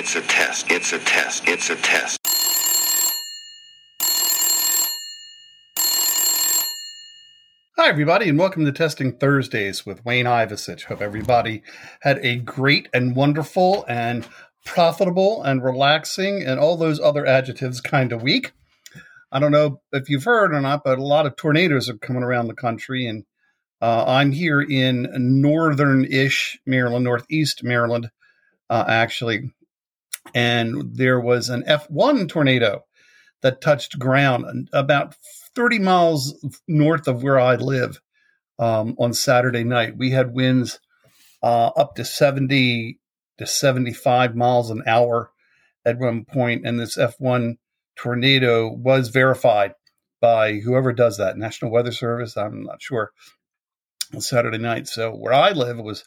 It's 0.00 0.14
a 0.14 0.20
test. 0.20 0.70
It's 0.70 0.92
a 0.92 1.00
test. 1.00 1.48
It's 1.48 1.70
a 1.70 1.74
test. 1.74 2.20
Hi, 7.76 7.88
everybody, 7.88 8.28
and 8.28 8.38
welcome 8.38 8.64
to 8.64 8.70
Testing 8.70 9.16
Thursdays 9.16 9.84
with 9.84 10.04
Wayne 10.04 10.26
Ivusich. 10.26 10.84
Hope 10.84 11.00
everybody 11.00 11.64
had 12.02 12.24
a 12.24 12.36
great 12.36 12.88
and 12.94 13.16
wonderful 13.16 13.84
and 13.88 14.24
profitable 14.64 15.42
and 15.42 15.64
relaxing 15.64 16.44
and 16.44 16.60
all 16.60 16.76
those 16.76 17.00
other 17.00 17.26
adjectives 17.26 17.80
kind 17.80 18.12
of 18.12 18.22
week. 18.22 18.52
I 19.32 19.40
don't 19.40 19.50
know 19.50 19.80
if 19.90 20.08
you've 20.08 20.22
heard 20.22 20.54
or 20.54 20.60
not, 20.60 20.84
but 20.84 20.98
a 20.98 21.04
lot 21.04 21.26
of 21.26 21.34
tornadoes 21.34 21.88
are 21.88 21.98
coming 21.98 22.22
around 22.22 22.46
the 22.46 22.54
country, 22.54 23.08
and 23.08 23.24
uh, 23.82 24.04
I'm 24.06 24.30
here 24.30 24.60
in 24.60 25.08
northern-ish 25.12 26.60
Maryland, 26.64 27.04
northeast 27.04 27.64
Maryland, 27.64 28.12
uh, 28.70 28.84
actually, 28.86 29.50
and 30.34 30.96
there 30.96 31.20
was 31.20 31.48
an 31.48 31.62
F1 31.62 32.28
tornado 32.28 32.84
that 33.42 33.60
touched 33.60 33.98
ground 33.98 34.68
about 34.72 35.14
30 35.54 35.78
miles 35.78 36.34
north 36.66 37.06
of 37.08 37.22
where 37.22 37.38
I 37.38 37.56
live 37.56 38.00
um, 38.58 38.96
on 38.98 39.12
Saturday 39.12 39.64
night. 39.64 39.96
We 39.96 40.10
had 40.10 40.34
winds 40.34 40.80
uh, 41.42 41.68
up 41.68 41.94
to 41.96 42.04
70 42.04 42.98
to 43.38 43.46
75 43.46 44.34
miles 44.34 44.70
an 44.70 44.82
hour 44.86 45.30
at 45.84 45.98
one 45.98 46.24
point, 46.24 46.66
and 46.66 46.78
this 46.78 46.96
F1 46.96 47.56
tornado 47.96 48.68
was 48.68 49.08
verified 49.08 49.74
by 50.20 50.54
whoever 50.54 50.92
does 50.92 51.18
that, 51.18 51.36
National 51.36 51.70
Weather 51.70 51.92
Service. 51.92 52.36
I'm 52.36 52.64
not 52.64 52.82
sure. 52.82 53.12
On 54.14 54.20
Saturday 54.20 54.58
night, 54.58 54.88
so 54.88 55.14
where 55.14 55.34
I 55.34 55.50
live 55.50 55.78
was 55.78 56.04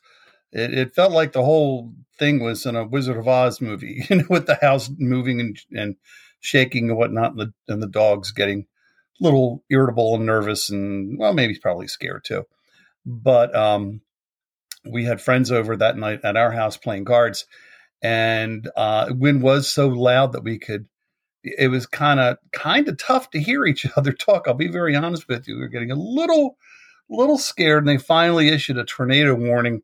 it, 0.52 0.74
it, 0.74 0.96
felt 0.96 1.12
like 1.12 1.32
the 1.32 1.44
whole 1.44 1.94
thing 2.18 2.44
was 2.44 2.66
in 2.66 2.76
a 2.76 2.86
Wizard 2.86 3.18
of 3.18 3.28
Oz 3.28 3.62
movie, 3.62 4.06
you 4.10 4.18
know, 4.18 4.26
with 4.30 4.48
the 4.48 4.58
house 4.62 4.90
moving 4.98 5.40
and, 5.40 5.58
and 5.76 5.96
shaking 6.40 6.90
and 6.90 6.98
whatnot, 6.98 7.32
and 7.32 7.40
the, 7.40 7.54
and 7.74 7.82
the 7.82 7.88
dogs 7.88 8.32
getting 8.32 8.66
a 9.20 9.24
little 9.24 9.64
irritable 9.70 10.16
and 10.16 10.26
nervous, 10.26 10.70
and 10.70 11.18
well, 11.18 11.34
maybe 11.34 11.56
probably 11.56 11.88
scared 11.88 12.24
too. 12.24 12.46
But 13.06 13.56
um, 13.56 14.02
we 14.86 15.06
had 15.06 15.22
friends 15.22 15.52
over 15.52 15.76
that 15.78 15.98
night 15.98 16.22
at 16.24 16.38
our 16.38 16.52
house 16.52 16.78
playing 16.78 17.06
cards, 17.06 17.46
and 18.02 18.70
uh, 18.76 19.12
wind 19.12 19.42
was 19.42 19.72
so 19.72 19.88
loud 19.88 20.34
that 20.34 20.44
we 20.44 20.58
could. 20.58 20.88
It 21.44 21.70
was 21.70 21.88
kind 21.88 22.20
of 22.20 22.38
kind 22.52 22.88
of 22.88 22.98
tough 22.98 23.32
to 23.32 23.40
hear 23.40 23.66
each 23.66 23.86
other 23.96 24.12
talk. 24.12 24.48
I'll 24.48 24.54
be 24.54 24.68
very 24.68 24.96
honest 24.96 25.28
with 25.28 25.48
you. 25.48 25.56
We 25.56 25.62
were 25.62 25.68
getting 25.68 25.92
a 25.92 25.96
little 25.96 26.58
little 27.10 27.38
scared, 27.38 27.86
and 27.86 27.88
they 27.88 27.98
finally 27.98 28.50
issued 28.50 28.78
a 28.78 28.86
tornado 28.86 29.36
warning 29.36 29.82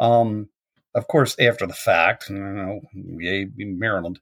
um, 0.00 0.48
of 0.94 1.06
course, 1.06 1.36
after 1.38 1.66
the 1.66 1.74
fact, 1.74 2.30
you 2.30 2.36
know, 2.36 2.80
yay, 2.94 3.48
Maryland. 3.56 4.18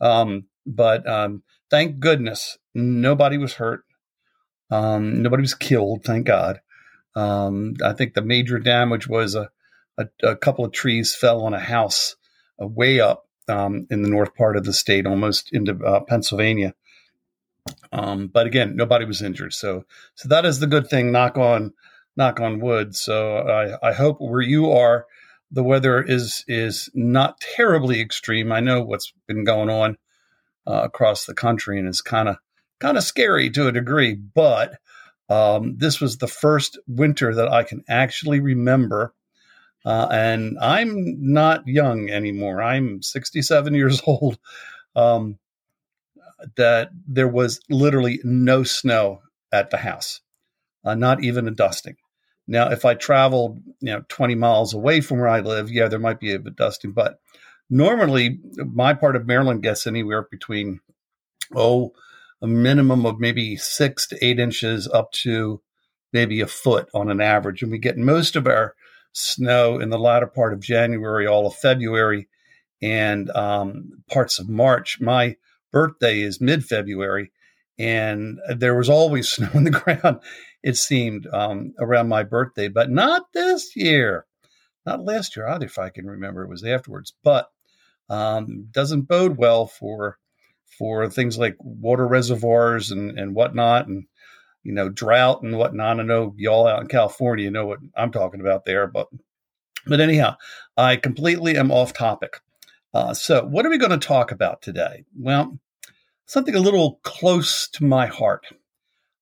Um, 0.00 0.44
but 0.66 1.08
um, 1.08 1.42
thank 1.70 1.98
goodness 1.98 2.58
nobody 2.74 3.38
was 3.38 3.54
hurt. 3.54 3.84
Um, 4.70 5.22
nobody 5.22 5.40
was 5.40 5.54
killed, 5.54 6.04
thank 6.04 6.26
God. 6.26 6.60
Um, 7.16 7.74
I 7.84 7.92
think 7.92 8.14
the 8.14 8.22
major 8.22 8.58
damage 8.58 9.08
was 9.08 9.34
a, 9.34 9.50
a, 9.98 10.06
a, 10.22 10.36
couple 10.36 10.64
of 10.64 10.72
trees 10.72 11.14
fell 11.14 11.42
on 11.42 11.54
a 11.54 11.58
house 11.58 12.14
uh, 12.62 12.66
way 12.66 13.00
up 13.00 13.26
um, 13.48 13.88
in 13.90 14.02
the 14.02 14.08
north 14.08 14.34
part 14.36 14.56
of 14.56 14.64
the 14.64 14.72
state, 14.72 15.06
almost 15.06 15.52
into 15.52 15.74
uh, 15.84 16.00
Pennsylvania. 16.00 16.74
Um, 17.92 18.28
but 18.28 18.46
again, 18.46 18.76
nobody 18.76 19.04
was 19.04 19.22
injured. 19.22 19.54
So, 19.54 19.84
so 20.14 20.28
that 20.28 20.44
is 20.44 20.60
the 20.60 20.68
good 20.68 20.88
thing. 20.88 21.10
Knock 21.10 21.36
on, 21.36 21.72
knock 22.16 22.38
on 22.38 22.60
wood. 22.60 22.94
So 22.94 23.38
I, 23.38 23.88
I 23.88 23.92
hope 23.92 24.18
where 24.20 24.40
you 24.40 24.70
are, 24.70 25.06
the 25.50 25.64
weather 25.64 26.02
is 26.02 26.44
is 26.46 26.90
not 26.94 27.40
terribly 27.40 28.00
extreme. 28.00 28.52
I 28.52 28.60
know 28.60 28.82
what's 28.82 29.12
been 29.26 29.44
going 29.44 29.70
on 29.70 29.96
uh, 30.66 30.82
across 30.84 31.24
the 31.24 31.34
country, 31.34 31.78
and 31.78 31.88
it's 31.88 32.00
kind 32.00 32.28
of 32.28 32.36
kind 32.78 32.96
of 32.96 33.04
scary 33.04 33.50
to 33.50 33.66
a 33.66 33.72
degree. 33.72 34.14
But 34.14 34.78
um, 35.28 35.76
this 35.78 36.00
was 36.00 36.18
the 36.18 36.28
first 36.28 36.78
winter 36.86 37.34
that 37.34 37.48
I 37.48 37.62
can 37.64 37.84
actually 37.88 38.40
remember, 38.40 39.14
uh, 39.84 40.08
and 40.10 40.58
I'm 40.60 41.16
not 41.32 41.66
young 41.66 42.10
anymore. 42.10 42.62
I'm 42.62 43.02
67 43.02 43.74
years 43.74 44.02
old. 44.06 44.38
Um, 44.94 45.38
that 46.56 46.90
there 47.06 47.28
was 47.28 47.60
literally 47.68 48.18
no 48.24 48.62
snow 48.62 49.20
at 49.52 49.70
the 49.70 49.76
house, 49.76 50.20
uh, 50.84 50.94
not 50.94 51.22
even 51.22 51.46
a 51.46 51.50
dusting. 51.50 51.96
Now, 52.50 52.68
if 52.70 52.84
I 52.84 52.94
traveled, 52.94 53.62
you 53.78 53.92
know, 53.92 54.04
20 54.08 54.34
miles 54.34 54.74
away 54.74 55.00
from 55.00 55.20
where 55.20 55.28
I 55.28 55.38
live, 55.38 55.70
yeah, 55.70 55.86
there 55.86 56.00
might 56.00 56.18
be 56.18 56.34
a 56.34 56.38
bit 56.40 56.56
dusty, 56.56 56.88
but 56.88 57.20
normally 57.70 58.40
my 58.56 58.92
part 58.92 59.14
of 59.14 59.24
Maryland 59.24 59.62
gets 59.62 59.86
anywhere 59.86 60.26
between, 60.28 60.80
oh, 61.54 61.92
a 62.42 62.48
minimum 62.48 63.06
of 63.06 63.20
maybe 63.20 63.56
six 63.56 64.08
to 64.08 64.24
eight 64.24 64.40
inches 64.40 64.88
up 64.88 65.12
to 65.12 65.62
maybe 66.12 66.40
a 66.40 66.48
foot 66.48 66.88
on 66.92 67.08
an 67.08 67.20
average. 67.20 67.62
And 67.62 67.70
we 67.70 67.78
get 67.78 67.96
most 67.96 68.34
of 68.34 68.48
our 68.48 68.74
snow 69.12 69.78
in 69.78 69.90
the 69.90 69.98
latter 69.98 70.26
part 70.26 70.52
of 70.52 70.58
January, 70.58 71.28
all 71.28 71.46
of 71.46 71.54
February, 71.54 72.26
and 72.82 73.30
um, 73.30 74.02
parts 74.10 74.40
of 74.40 74.48
March. 74.48 75.00
My 75.00 75.36
birthday 75.70 76.20
is 76.20 76.40
mid 76.40 76.64
February, 76.64 77.30
and 77.80 78.38
there 78.56 78.76
was 78.76 78.90
always 78.90 79.28
snow 79.32 79.48
on 79.54 79.64
the 79.64 79.70
ground 79.70 80.20
it 80.62 80.76
seemed, 80.76 81.26
um, 81.32 81.72
around 81.78 82.08
my 82.08 82.22
birthday, 82.22 82.68
but 82.68 82.90
not 82.90 83.32
this 83.32 83.74
year. 83.74 84.26
Not 84.84 85.04
last 85.04 85.36
year 85.36 85.48
either, 85.48 85.66
if 85.66 85.78
I 85.78 85.88
can 85.88 86.06
remember. 86.06 86.42
It 86.42 86.50
was 86.50 86.64
afterwards, 86.64 87.14
but 87.22 87.50
um, 88.08 88.68
doesn't 88.70 89.02
bode 89.02 89.36
well 89.36 89.66
for 89.66 90.18
for 90.78 91.10
things 91.10 91.36
like 91.36 91.56
water 91.58 92.06
reservoirs 92.06 92.90
and, 92.90 93.18
and 93.18 93.34
whatnot, 93.34 93.88
and 93.88 94.04
you 94.62 94.72
know 94.72 94.88
drought 94.88 95.42
and 95.42 95.56
whatnot. 95.56 96.00
I 96.00 96.02
know 96.02 96.34
y'all 96.36 96.66
out 96.66 96.80
in 96.80 96.88
California 96.88 97.50
know 97.50 97.66
what 97.66 97.78
I'm 97.96 98.10
talking 98.10 98.40
about 98.40 98.64
there, 98.64 98.86
but 98.86 99.08
but 99.86 100.00
anyhow, 100.00 100.36
I 100.76 100.96
completely 100.96 101.56
am 101.56 101.70
off 101.70 101.92
topic. 101.92 102.40
Uh, 102.92 103.14
so, 103.14 103.44
what 103.44 103.64
are 103.66 103.70
we 103.70 103.78
going 103.78 103.98
to 103.98 104.06
talk 104.06 104.32
about 104.32 104.62
today? 104.62 105.04
Well, 105.16 105.58
something 106.30 106.54
a 106.54 106.60
little 106.60 107.00
close 107.02 107.68
to 107.68 107.82
my 107.82 108.06
heart 108.06 108.46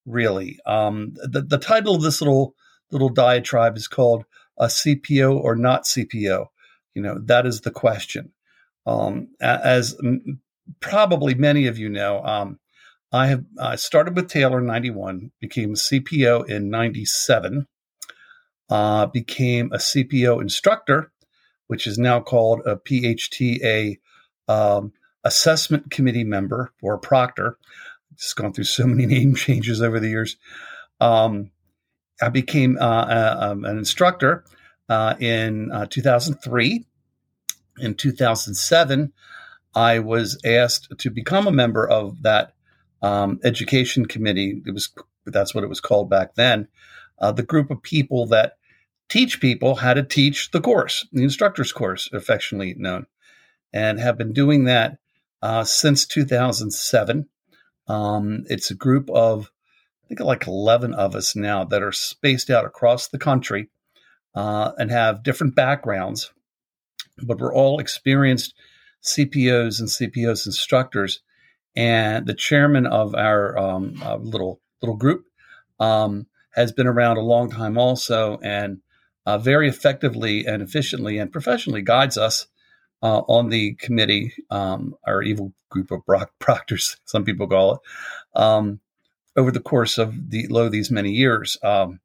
really. 0.05 0.59
Um, 0.67 1.15
the, 1.15 1.43
the 1.43 1.59
title 1.59 1.95
of 1.95 2.03
this 2.03 2.21
little 2.21 2.55
little 2.91 3.09
diatribe 3.09 3.77
is 3.77 3.89
called 3.89 4.25
a 4.59 4.67
CPO 4.67 5.35
or 5.35 5.57
not 5.57 5.85
CPO. 5.85 6.47
You 6.95 7.03
know, 7.03 7.19
that 7.25 7.47
is 7.47 7.61
the 7.61 7.71
question. 7.71 8.33
Um, 8.87 9.29
as 9.41 9.97
m- 10.03 10.41
probably 10.81 11.35
many 11.35 11.67
of 11.67 11.79
you 11.79 11.89
know, 11.89 12.23
um, 12.25 12.59
I 13.11 13.29
have 13.29 13.45
I 13.59 13.77
started 13.77 14.15
with 14.15 14.29
Taylor 14.29 14.59
in 14.59 14.67
91, 14.67 15.31
became 15.41 15.71
a 15.71 15.75
CPO 15.75 16.49
in 16.49 16.69
97, 16.71 17.67
uh, 18.69 19.07
became 19.07 19.73
a 19.73 19.79
CPO 19.79 20.43
instructor, 20.43 21.11
which 21.69 21.87
is 21.87 21.99
now 21.99 22.21
called 22.21 22.61
a 22.67 22.77
PHTA 22.77 23.99
um, 24.47 24.93
assessment 25.29 25.91
committee 25.91 26.25
member 26.25 26.73
or 26.83 26.95
a 26.95 26.99
proctor 26.99 27.59
just 28.17 28.35
gone 28.35 28.53
through 28.53 28.65
so 28.65 28.87
many 28.87 29.07
name 29.15 29.35
changes 29.35 29.81
over 29.81 30.01
the 30.01 30.09
years. 30.09 30.37
Um, 31.01 31.51
I 32.21 32.31
became 32.31 32.77
uh, 32.81 32.85
uh, 32.85 33.37
um, 33.41 33.65
an 33.65 33.79
instructor 33.79 34.45
uh, 34.89 35.15
in 35.21 35.71
uh, 35.71 35.87
2003. 35.87 36.85
In 37.81 37.95
2007, 37.95 39.13
I 39.75 40.01
was 40.01 40.41
asked 40.45 40.93
to 40.99 41.11
become 41.11 41.47
a 41.47 41.53
member 41.53 41.89
of 41.89 42.23
that 42.23 42.55
um, 43.03 43.39
education 43.45 44.07
committee. 44.07 44.61
It 44.67 44.73
was 44.73 44.93
that's 45.27 45.55
what 45.55 45.63
it 45.63 45.69
was 45.69 45.81
called 45.81 46.11
back 46.11 46.35
then. 46.35 46.67
Uh, 47.21 47.31
the 47.31 47.45
group 47.45 47.71
of 47.71 47.83
people 47.83 48.27
that 48.27 48.55
teach 49.09 49.41
people 49.41 49.77
how 49.77 49.95
to 49.95 50.03
teach 50.03 50.51
the 50.51 50.61
course, 50.61 51.07
the 51.13 51.23
instructor's 51.23 51.71
course, 51.71 52.09
affectionately 52.13 52.75
known, 52.77 53.07
and 53.73 54.01
have 54.01 54.19
been 54.19 54.33
doing 54.33 54.65
that 54.65 54.99
uh, 55.43 55.65
since 55.65 56.07
2007. 56.07 57.29
Um, 57.87 58.45
it's 58.47 58.71
a 58.71 58.75
group 58.75 59.09
of, 59.11 59.51
I 60.05 60.09
think, 60.09 60.21
like 60.21 60.47
11 60.47 60.95
of 60.95 61.15
us 61.15 61.35
now 61.35 61.65
that 61.65 61.83
are 61.83 61.93
spaced 61.93 62.51
out 62.51 62.65
across 62.65 63.09
the 63.09 63.19
country 63.19 63.71
uh, 64.35 64.73
and 64.79 64.91
have 64.91 65.23
different 65.23 65.55
backgrounds, 65.55 66.33
but 67.23 67.39
we're 67.39 67.55
all 67.55 67.81
experienced 67.81 68.55
CPOs 69.03 69.81
and 69.81 69.89
CPOs 69.89 70.47
instructors. 70.47 71.21
And 71.77 72.27
the 72.27 72.35
chairman 72.35 72.87
of 72.87 73.15
our 73.15 73.57
um, 73.57 74.01
uh, 74.03 74.17
little 74.17 74.61
little 74.83 74.97
group 74.97 75.27
um, 75.79 76.27
has 76.53 76.73
been 76.73 76.87
around 76.87 77.17
a 77.17 77.23
long 77.23 77.51
time 77.51 77.79
also, 77.79 78.39
and 78.43 78.81
uh, 79.27 79.39
very 79.39 79.69
effectively 79.69 80.47
and 80.47 80.63
efficiently 80.63 81.19
and 81.19 81.31
professionally 81.31 81.83
guides 81.83 82.17
us 82.19 82.47
uh, 83.03 83.21
on 83.29 83.49
the 83.49 83.75
committee, 83.75 84.33
um, 84.51 84.95
our 85.07 85.23
evil 85.23 85.53
group 85.69 85.91
of 85.91 86.03
proctors, 86.39 86.97
some 87.05 87.25
people 87.25 87.47
call 87.47 87.75
it, 87.75 87.81
um, 88.35 88.81
over 89.37 89.51
the 89.51 89.61
course 89.61 89.99
of 89.99 90.31
the 90.31 90.47
low 90.49 90.69
these 90.69 90.91
many 90.91 91.13
years. 91.13 91.57
Um, 91.63 92.01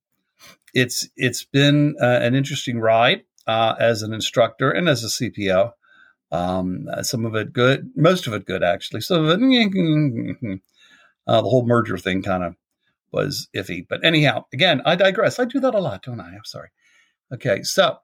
it's 0.73 1.07
it's 1.15 1.43
been 1.43 1.95
uh, 2.01 2.19
an 2.21 2.35
interesting 2.35 2.79
ride 2.79 3.23
uh, 3.47 3.75
as 3.79 4.01
an 4.01 4.13
instructor 4.13 4.71
and 4.71 4.89
as 4.89 5.03
a 5.03 5.07
CPO. 5.07 5.71
Um, 6.31 6.87
some 7.03 7.25
of 7.25 7.35
it 7.35 7.53
good, 7.53 7.91
most 7.95 8.25
of 8.25 8.33
it 8.33 8.45
good 8.45 8.63
actually. 8.63 9.01
Some 9.01 9.25
of 9.25 9.39
it, 9.39 9.41
uh, 11.27 11.41
the 11.41 11.49
whole 11.49 11.65
merger 11.65 11.97
thing 11.97 12.23
kind 12.23 12.43
of 12.43 12.55
was 13.11 13.47
iffy. 13.55 13.85
But 13.87 14.03
anyhow, 14.03 14.45
again, 14.51 14.81
I 14.83 14.95
digress. 14.95 15.39
I 15.39 15.45
do 15.45 15.59
that 15.59 15.75
a 15.75 15.79
lot, 15.79 16.03
don't 16.03 16.19
I? 16.19 16.29
I'm 16.29 16.45
sorry. 16.45 16.69
Okay, 17.31 17.61
so 17.63 17.99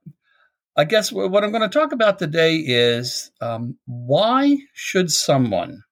I 0.80 0.86
guess 0.86 1.12
what 1.12 1.44
I'm 1.44 1.52
going 1.52 1.70
to 1.70 1.78
talk 1.78 1.92
about 1.92 2.20
today 2.20 2.56
is 2.56 3.32
um, 3.42 3.78
why 3.86 4.60
should 4.72 5.12
someone 5.12 5.84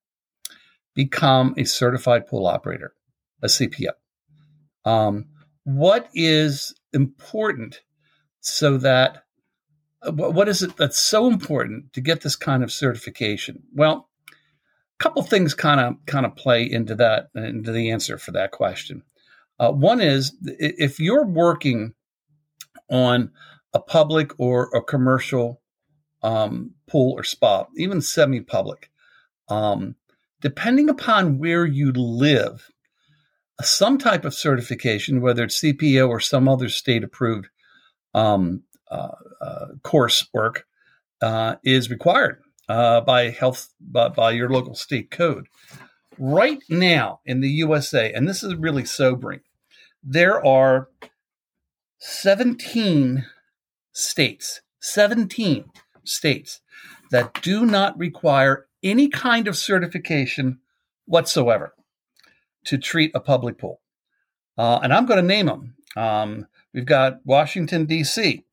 become 0.96 1.54
a 1.58 1.66
certified 1.66 2.26
pool 2.26 2.48
operator, 2.48 2.94
a 3.44 3.48
CPO? 3.48 3.90
Um, 4.86 5.26
what 5.66 6.08
is 6.14 6.74
important 6.94 7.82
so 8.40 8.78
that 8.78 9.26
uh, 10.04 10.14
what 10.14 10.48
is 10.48 10.64
it 10.64 10.78
that's 10.78 10.98
so 10.98 11.28
important 11.28 11.92
to 11.92 12.00
get 12.00 12.22
this 12.22 12.38
kind 12.38 12.64
of 12.64 12.72
certification? 12.72 13.64
Well, 13.74 14.08
a 14.32 15.04
couple 15.04 15.22
things 15.24 15.54
kind 15.54 15.82
of 15.82 15.96
kind 16.06 16.26
of 16.26 16.38
play 16.38 16.64
into 16.64 16.96
that 16.96 17.28
into 17.36 17.74
the 17.74 17.92
answer 17.92 18.18
for 18.18 18.32
that 18.32 18.54
question. 18.54 19.04
Uh, 19.60 19.74
one 19.74 20.00
is 20.00 20.34
if 20.44 20.98
you're 20.98 21.26
working 21.26 21.94
on 22.90 23.32
a 23.78 23.80
public 23.80 24.32
or 24.40 24.70
a 24.74 24.82
commercial 24.82 25.62
um, 26.24 26.72
pool 26.88 27.14
or 27.16 27.24
spa, 27.24 27.66
even 27.78 28.02
semi-public, 28.02 28.90
um, 29.50 29.96
depending 30.42 30.90
upon 30.90 31.38
where 31.38 31.66
you 31.66 31.92
live, 31.92 32.70
some 33.62 34.00
type 34.00 34.26
of 34.26 34.34
certification, 34.34 35.22
whether 35.22 35.44
it's 35.44 35.62
CPO 35.62 36.10
or 36.10 36.20
some 36.20 36.48
other 36.48 36.70
state-approved 36.70 37.48
um, 38.16 38.64
uh, 38.90 39.12
uh, 39.42 39.66
coursework, 39.84 40.62
uh, 41.22 41.56
is 41.64 41.92
required 41.92 42.42
uh, 42.70 43.02
by 43.02 43.30
health 43.30 43.70
by, 43.80 44.10
by 44.10 44.32
your 44.32 44.50
local 44.50 44.74
state 44.74 45.12
code. 45.12 45.48
Right 46.18 46.64
now 46.68 47.20
in 47.26 47.42
the 47.42 47.50
USA, 47.50 48.12
and 48.12 48.28
this 48.28 48.42
is 48.42 48.56
really 48.56 48.86
sobering, 48.86 49.42
there 50.04 50.44
are 50.44 50.90
17 52.00 53.24
states, 53.98 54.62
17 54.80 55.66
states 56.04 56.62
that 57.10 57.42
do 57.42 57.66
not 57.66 57.98
require 57.98 58.68
any 58.84 59.10
kind 59.10 59.48
of 59.48 59.58
certification 59.58 60.60
whatsoever 61.06 61.74
to 62.66 62.78
treat 62.78 63.12
a 63.16 63.20
public 63.20 63.58
pool. 63.58 63.82
Uh, 64.58 64.80
and 64.84 64.94
I'm 64.94 65.06
going 65.08 65.20
to 65.20 65.26
name 65.26 65.48
them. 65.48 65.76
Um, 65.96 66.48
we've 66.74 66.86
got 66.86 67.26
Washington, 67.26 67.86
D.C., 67.86 68.46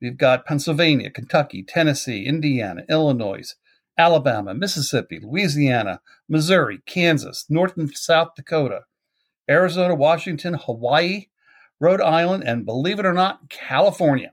we've 0.00 0.16
got 0.16 0.46
Pennsylvania, 0.46 1.10
Kentucky, 1.10 1.64
Tennessee, 1.64 2.24
Indiana, 2.24 2.84
Illinois, 2.88 3.54
Alabama, 3.98 4.54
Mississippi, 4.54 5.18
Louisiana, 5.20 6.00
Missouri, 6.28 6.80
Kansas, 6.86 7.46
North 7.48 7.76
and 7.76 7.96
South 7.96 8.34
Dakota, 8.36 8.82
Arizona, 9.50 9.94
Washington, 9.94 10.54
Hawaii, 10.54 11.26
Rhode 11.80 12.00
Island, 12.00 12.44
and 12.46 12.64
believe 12.64 12.98
it 12.98 13.06
or 13.06 13.12
not, 13.12 13.48
California. 13.50 14.32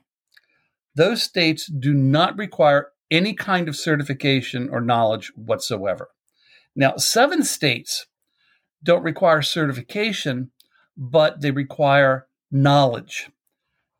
Those 0.95 1.23
states 1.23 1.67
do 1.67 1.93
not 1.93 2.37
require 2.37 2.89
any 3.09 3.33
kind 3.33 3.67
of 3.67 3.75
certification 3.75 4.69
or 4.69 4.81
knowledge 4.81 5.31
whatsoever. 5.35 6.09
Now, 6.75 6.97
seven 6.97 7.43
states 7.43 8.07
don't 8.83 9.03
require 9.03 9.41
certification, 9.41 10.51
but 10.97 11.41
they 11.41 11.51
require 11.51 12.27
knowledge. 12.51 13.29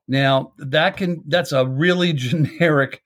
Now, 0.08 0.54
that 0.58 0.98
can 0.98 1.24
that's 1.28 1.52
a 1.52 1.66
really 1.66 2.14
generic 2.14 3.04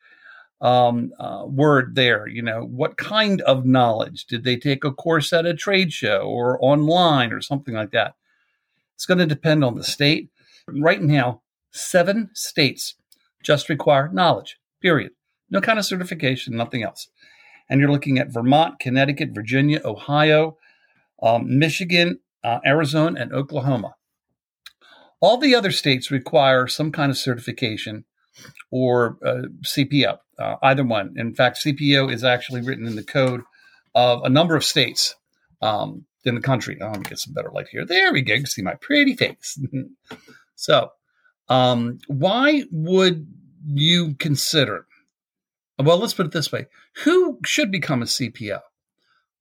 um, 0.62 1.12
uh, 1.20 1.46
word 1.48 1.96
there. 1.96 2.28
You 2.28 2.42
know, 2.42 2.62
what 2.64 2.98
kind 2.98 3.42
of 3.42 3.66
knowledge? 3.66 4.26
Did 4.26 4.44
they 4.44 4.58
take 4.58 4.84
a 4.84 4.92
course 4.92 5.34
at 5.34 5.46
a 5.46 5.54
trade 5.54 5.92
show 5.92 6.22
or 6.22 6.58
online 6.64 7.34
or 7.34 7.42
something 7.42 7.74
like 7.74 7.92
that? 7.92 8.16
It's 8.96 9.06
going 9.06 9.18
to 9.18 9.26
depend 9.26 9.64
on 9.64 9.76
the 9.76 9.84
state. 9.84 10.30
Right 10.68 11.02
now, 11.02 11.42
seven 11.72 12.30
states 12.34 12.96
just 13.46 13.70
require 13.70 14.10
knowledge, 14.12 14.58
period. 14.82 15.12
No 15.50 15.62
kind 15.62 15.80
of 15.80 15.86
certification, 15.86 16.56
nothing 16.56 16.84
else. 16.84 17.08
And 17.70 17.80
you're 17.80 17.92
looking 17.92 18.18
at 18.18 18.34
Vermont, 18.34 18.80
Connecticut, 18.80 19.30
Virginia, 19.34 19.82
Ohio, 19.86 20.58
um, 21.22 21.58
Michigan, 21.58 22.20
uh, 22.44 22.60
Arizona, 22.66 23.20
and 23.22 23.34
Oklahoma. 23.34 23.96
All 25.20 25.38
the 25.38 25.56
other 25.56 25.72
states 25.72 26.12
require 26.12 26.68
some 26.68 26.92
kind 26.92 27.10
of 27.10 27.18
certification 27.18 28.06
or 28.70 29.18
uh, 29.26 29.44
CPO, 29.64 30.18
uh, 30.38 30.56
either 30.62 30.84
one. 30.84 31.14
In 31.16 31.34
fact, 31.34 31.64
CPO 31.64 32.12
is 32.12 32.24
actually 32.24 32.62
written 32.62 32.86
in 32.86 32.96
the 32.96 33.04
code 33.04 33.42
of 33.94 34.24
a 34.24 34.30
number 34.30 34.56
of 34.56 34.64
states 34.64 35.16
um, 35.62 36.06
in 36.26 36.36
the 36.36 36.42
country. 36.42 36.78
Oh, 36.82 36.88
let 36.88 36.98
me 36.98 37.04
get 37.04 37.20
some 37.20 37.34
better 37.34 37.52
light 37.52 37.68
here. 37.72 37.86
There 37.86 38.12
we 38.12 38.22
go. 38.22 38.34
You 38.34 38.42
can 38.42 38.48
see 38.48 38.62
my 38.62 38.76
pretty 38.76 39.16
face. 39.16 39.58
so, 40.56 40.92
um, 41.50 42.00
why 42.08 42.64
would 42.72 43.28
you 43.68 44.16
consider? 44.16 44.88
Well, 45.78 45.98
let's 45.98 46.14
put 46.14 46.26
it 46.26 46.32
this 46.32 46.52
way: 46.52 46.68
Who 47.04 47.40
should 47.46 47.72
become 47.72 48.02
a 48.02 48.06
CPO? 48.06 48.60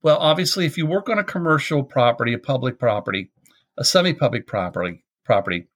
Well, 0.02 0.18
obviously, 0.18 0.66
if 0.66 0.76
you 0.76 0.86
work 0.86 1.08
on 1.08 1.18
a 1.18 1.24
commercial 1.24 1.82
property, 1.82 2.34
a 2.34 2.38
public 2.38 2.78
property, 2.78 3.30
a 3.78 3.84
semi-public 3.84 4.46
property, 4.46 5.02
property, 5.24 5.66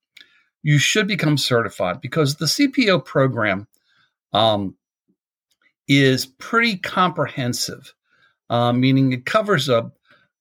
you 0.62 0.78
should 0.78 1.06
become 1.06 1.38
certified 1.38 2.00
because 2.00 2.36
the 2.36 2.46
CPO 2.46 3.04
program 3.04 3.68
um, 4.32 4.76
is 5.86 6.26
pretty 6.26 6.76
comprehensive, 6.76 7.94
uh, 8.50 8.72
meaning 8.72 9.12
it 9.12 9.24
covers 9.24 9.68
a, 9.68 9.90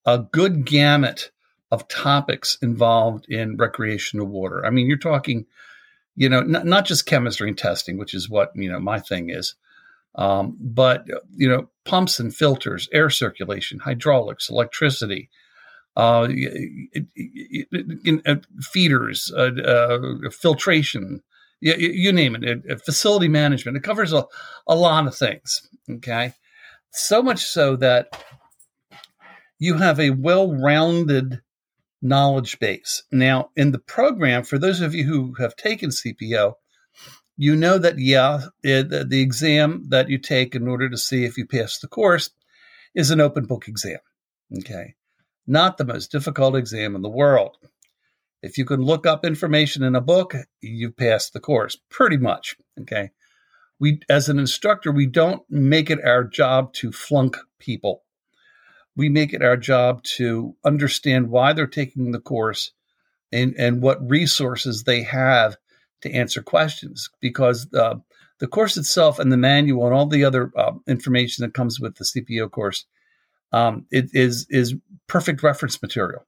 a 0.06 0.20
good 0.20 0.65
gamut 0.65 1.32
of 1.72 1.88
topics 1.88 2.58
involved 2.62 3.25
in 3.29 3.58
recreational 3.58 4.27
water. 4.27 4.65
I 4.65 4.70
mean, 4.70 4.88
you're 4.88 4.98
talking, 4.98 5.46
you 6.17 6.27
know, 6.27 6.39
n- 6.39 6.63
not 6.65 6.86
just 6.86 7.05
chemistry 7.05 7.47
and 7.47 7.57
testing, 7.57 7.97
which 7.97 8.13
is 8.13 8.29
what, 8.29 8.51
you 8.55 8.69
know, 8.69 8.79
my 8.79 9.00
thing 9.00 9.29
is, 9.29 9.55
um, 10.15 10.57
but, 10.59 11.05
you 11.36 11.47
know, 11.47 11.69
pumps 11.86 12.19
and 12.19 12.36
filters, 12.36 12.89
air 12.91 13.09
circulation, 13.09 13.79
hydraulics, 13.79 14.50
electricity, 14.50 15.29
uh, 15.95 16.27
feeders, 18.62 19.31
uh, 19.38 19.51
uh, 19.63 20.29
filtration, 20.31 21.21
you, 21.62 21.75
you, 21.75 22.12
name 22.12 22.36
it, 22.36 22.81
facility 22.83 23.27
management. 23.27 23.77
It 23.77 23.83
covers 23.83 24.12
a, 24.12 24.25
a 24.67 24.75
lot 24.75 25.07
of 25.07 25.15
things. 25.15 25.69
Okay. 25.89 26.33
So 26.91 27.21
much 27.21 27.45
so 27.45 27.75
that 27.77 28.24
you 29.59 29.75
have 29.75 30.00
a 30.00 30.12
well 30.12 30.51
rounded 30.51 31.41
knowledge 32.01 32.60
base. 32.60 33.04
Now, 33.12 33.50
in 33.56 33.72
the 33.72 33.80
program, 33.80 34.44
for 34.44 34.58
those 34.58 34.82
of 34.82 34.94
you 34.94 35.06
who 35.06 35.34
have 35.36 35.56
taken 35.56 35.89
CPO, 35.89 36.54
you 37.36 37.56
know 37.56 37.77
that, 37.77 38.00
yeah, 38.00 38.48
it, 38.63 38.89
the 38.89 39.22
exam 39.22 39.86
that 39.89 40.10
you 40.10 40.18
take 40.18 40.56
in 40.56 40.68
order 40.68 40.89
to 40.89 40.98
see 40.98 41.25
if 41.25 41.38
you 41.38 41.46
pass 41.46 41.80
the 41.80 41.88
course 41.88 42.32
is 42.96 43.12
an 43.12 43.22
open 43.22 43.46
book 43.46 43.68
exam. 43.68 44.00
Okay 44.60 44.96
not 45.48 45.77
the 45.77 45.86
most 45.86 46.12
difficult 46.12 46.56
exam 46.56 46.96
in 46.96 47.01
the 47.01 47.10
world. 47.10 47.58
If 48.44 48.58
you 48.58 48.66
can 48.66 48.82
look 48.82 49.08
up 49.08 49.25
information 49.25 49.82
in 49.82 49.96
a 49.96 50.01
book, 50.01 50.36
you 50.62 50.92
pass 50.92 51.30
the 51.30 51.39
course 51.39 51.77
pretty 51.89 52.18
much. 52.18 52.58
Okay. 52.82 53.12
We, 53.80 54.01
as 54.10 54.27
an 54.27 54.38
instructor, 54.38 54.92
we 54.92 55.06
don't 55.06 55.44
make 55.50 55.89
it 55.89 56.04
our 56.04 56.24
job 56.24 56.74
to 56.74 56.92
flunk 56.92 57.38
people. 57.60 58.04
We 58.98 59.08
make 59.08 59.34
it 59.34 59.44
our 59.44 59.56
job 59.56 60.04
to 60.18 60.56
understand 60.66 61.30
why 61.30 61.54
they're 61.54 61.68
taking 61.68 62.12
the 62.12 62.20
course 62.20 62.72
and, 63.32 63.56
and 63.58 63.82
what 63.82 64.10
resources 64.10 64.84
they 64.84 65.04
have 65.04 65.56
to 66.01 66.12
answer 66.12 66.42
questions 66.42 67.10
because 67.22 67.72
uh, 67.74 67.96
the 68.39 68.48
course 68.48 68.75
itself 68.75 69.20
and 69.20 69.32
the 69.32 69.38
manual 69.38 69.86
and 69.86 69.96
all 69.96 70.08
the 70.08 70.25
other 70.25 70.51
uh, 70.58 70.74
information 70.88 71.44
that 71.44 71.54
comes 71.54 71.80
with 71.80 71.96
the 71.96 72.04
CPO 72.04 72.51
course 72.51 72.86
um, 73.51 73.86
it 73.92 74.10
is 74.13 74.46
is 74.50 74.75
perfect 75.08 75.44
reference 75.44 75.82
material. 75.82 76.25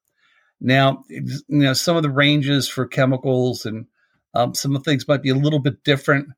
Now, 0.62 1.04
you 1.10 1.42
know, 1.48 1.74
some 1.74 1.96
of 1.96 2.04
the 2.04 2.10
ranges 2.10 2.68
for 2.68 2.86
chemicals 2.86 3.66
and 3.66 3.86
um, 4.34 4.54
some 4.54 4.76
of 4.76 4.84
the 4.84 4.90
things 4.90 5.08
might 5.08 5.22
be 5.22 5.30
a 5.30 5.36
little 5.36 5.60
bit 5.60 5.84
different 5.84 6.30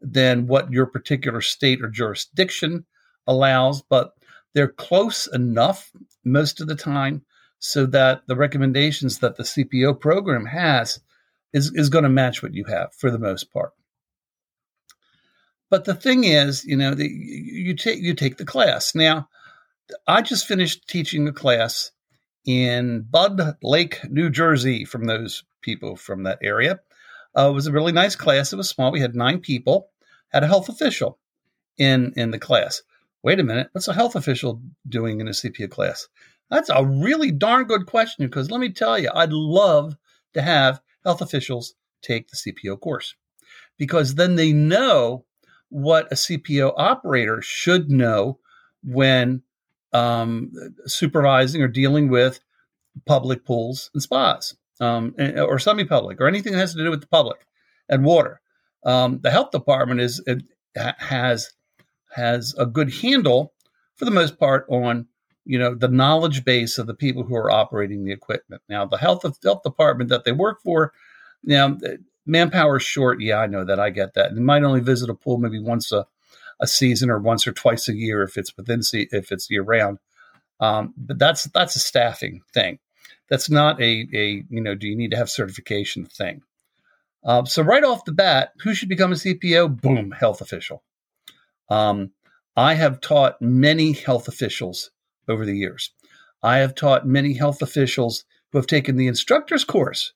than 0.00 0.46
what 0.46 0.72
your 0.72 0.86
particular 0.86 1.40
state 1.40 1.82
or 1.82 1.88
jurisdiction 1.88 2.84
allows, 3.26 3.82
but 3.82 4.14
they're 4.54 4.68
close 4.68 5.26
enough 5.26 5.90
most 6.24 6.60
of 6.60 6.66
the 6.66 6.76
time 6.76 7.22
so 7.58 7.86
that 7.86 8.22
the 8.26 8.36
recommendations 8.36 9.18
that 9.18 9.36
the 9.36 9.42
CPO 9.42 10.00
program 10.00 10.46
has 10.46 11.00
is, 11.52 11.72
is 11.74 11.90
going 11.90 12.04
to 12.04 12.10
match 12.10 12.42
what 12.42 12.54
you 12.54 12.64
have 12.64 12.94
for 12.94 13.10
the 13.10 13.18
most 13.18 13.52
part. 13.52 13.72
But 15.68 15.84
the 15.84 15.94
thing 15.94 16.24
is, 16.24 16.64
you 16.64 16.76
know, 16.76 16.94
the, 16.94 17.08
you 17.08 17.76
take 17.76 18.00
you 18.00 18.14
take 18.14 18.38
the 18.38 18.44
class. 18.44 18.94
Now, 18.94 19.28
I 20.06 20.20
just 20.20 20.46
finished 20.46 20.88
teaching 20.88 21.28
a 21.28 21.32
class 21.32 21.92
in 22.44 23.06
Budd 23.08 23.56
Lake, 23.62 24.00
New 24.10 24.30
Jersey, 24.30 24.84
from 24.84 25.04
those 25.04 25.44
people 25.60 25.94
from 25.94 26.24
that 26.24 26.40
area. 26.42 26.80
Uh, 27.38 27.50
it 27.50 27.54
was 27.54 27.68
a 27.68 27.72
really 27.72 27.92
nice 27.92 28.16
class. 28.16 28.52
It 28.52 28.56
was 28.56 28.68
small. 28.68 28.90
We 28.90 29.00
had 29.00 29.14
nine 29.14 29.38
people. 29.38 29.90
Had 30.30 30.42
a 30.42 30.48
health 30.48 30.68
official 30.68 31.18
in 31.78 32.14
in 32.16 32.32
the 32.32 32.38
class. 32.38 32.82
Wait 33.22 33.38
a 33.38 33.42
minute, 33.44 33.68
what's 33.72 33.88
a 33.88 33.92
health 33.92 34.16
official 34.16 34.62
doing 34.88 35.20
in 35.20 35.28
a 35.28 35.32
CPO 35.32 35.70
class? 35.70 36.08
That's 36.48 36.70
a 36.70 36.84
really 36.84 37.30
darn 37.30 37.64
good 37.64 37.86
question 37.86 38.26
because 38.26 38.50
let 38.50 38.60
me 38.60 38.70
tell 38.70 38.98
you, 38.98 39.10
I'd 39.14 39.32
love 39.32 39.96
to 40.34 40.42
have 40.42 40.80
health 41.04 41.20
officials 41.20 41.74
take 42.02 42.28
the 42.28 42.36
CPO 42.36 42.80
course 42.80 43.14
because 43.76 44.14
then 44.14 44.36
they 44.36 44.52
know 44.52 45.24
what 45.68 46.10
a 46.10 46.14
CPO 46.14 46.72
operator 46.76 47.42
should 47.42 47.90
know 47.90 48.38
when 48.82 49.42
um, 49.92 50.52
supervising 50.86 51.62
or 51.62 51.68
dealing 51.68 52.08
with 52.08 52.40
public 53.06 53.44
pools 53.44 53.90
and 53.92 54.02
spas 54.02 54.56
um, 54.80 55.14
or 55.18 55.58
semi-public 55.58 56.20
or 56.20 56.26
anything 56.26 56.52
that 56.52 56.58
has 56.58 56.74
to 56.74 56.82
do 56.82 56.90
with 56.90 57.02
the 57.02 57.06
public 57.06 57.46
and 57.88 58.04
water. 58.04 58.40
Um, 58.84 59.20
the 59.22 59.30
health 59.30 59.50
department 59.50 60.00
is 60.00 60.22
has 60.74 61.52
has 62.12 62.54
a 62.58 62.66
good 62.66 62.92
handle 62.92 63.52
for 63.96 64.04
the 64.04 64.10
most 64.10 64.38
part 64.38 64.66
on 64.68 65.06
you 65.44 65.58
know 65.58 65.74
the 65.74 65.88
knowledge 65.88 66.44
base 66.44 66.78
of 66.78 66.86
the 66.86 66.94
people 66.94 67.22
who 67.22 67.34
are 67.36 67.50
operating 67.50 68.04
the 68.04 68.12
equipment. 68.12 68.62
Now, 68.68 68.86
the 68.86 68.98
health 68.98 69.24
health 69.42 69.62
department 69.62 70.10
that 70.10 70.24
they 70.24 70.32
work 70.32 70.62
for, 70.62 70.92
now 71.42 71.76
manpower 72.26 72.76
is 72.76 72.82
short. 72.82 73.20
Yeah, 73.20 73.38
I 73.38 73.46
know 73.46 73.64
that. 73.64 73.80
I 73.80 73.90
get 73.90 74.14
that. 74.14 74.34
They 74.34 74.40
might 74.40 74.62
only 74.62 74.80
visit 74.80 75.10
a 75.10 75.14
pool 75.14 75.38
maybe 75.38 75.60
once 75.60 75.92
a, 75.92 76.06
a 76.60 76.66
season 76.66 77.10
or 77.10 77.18
once 77.18 77.46
or 77.46 77.52
twice 77.52 77.88
a 77.88 77.94
year 77.94 78.22
if 78.22 78.36
it's 78.36 78.56
within 78.56 78.80
if 78.92 79.32
it's 79.32 79.50
year 79.50 79.62
round. 79.62 79.98
Um, 80.60 80.94
but 80.96 81.18
that's 81.18 81.44
that's 81.44 81.76
a 81.76 81.80
staffing 81.80 82.42
thing. 82.52 82.78
That's 83.28 83.48
not 83.48 83.80
a 83.80 84.06
a 84.14 84.44
you 84.48 84.60
know 84.60 84.74
do 84.74 84.86
you 84.86 84.96
need 84.96 85.10
to 85.12 85.16
have 85.16 85.30
certification 85.30 86.04
thing. 86.04 86.42
Uh, 87.24 87.44
so 87.44 87.62
right 87.62 87.84
off 87.84 88.04
the 88.04 88.12
bat, 88.12 88.52
who 88.62 88.74
should 88.74 88.88
become 88.88 89.12
a 89.12 89.16
CPO? 89.16 89.80
Boom, 89.80 90.10
health 90.10 90.40
official. 90.40 90.82
Um, 91.70 92.10
I 92.56 92.74
have 92.74 93.00
taught 93.00 93.40
many 93.40 93.92
health 93.92 94.28
officials 94.28 94.90
over 95.28 95.46
the 95.46 95.56
years. 95.56 95.92
I 96.42 96.58
have 96.58 96.74
taught 96.74 97.06
many 97.06 97.34
health 97.34 97.62
officials 97.62 98.24
who 98.50 98.58
have 98.58 98.66
taken 98.66 98.96
the 98.96 99.06
instructor's 99.06 99.64
course 99.64 100.12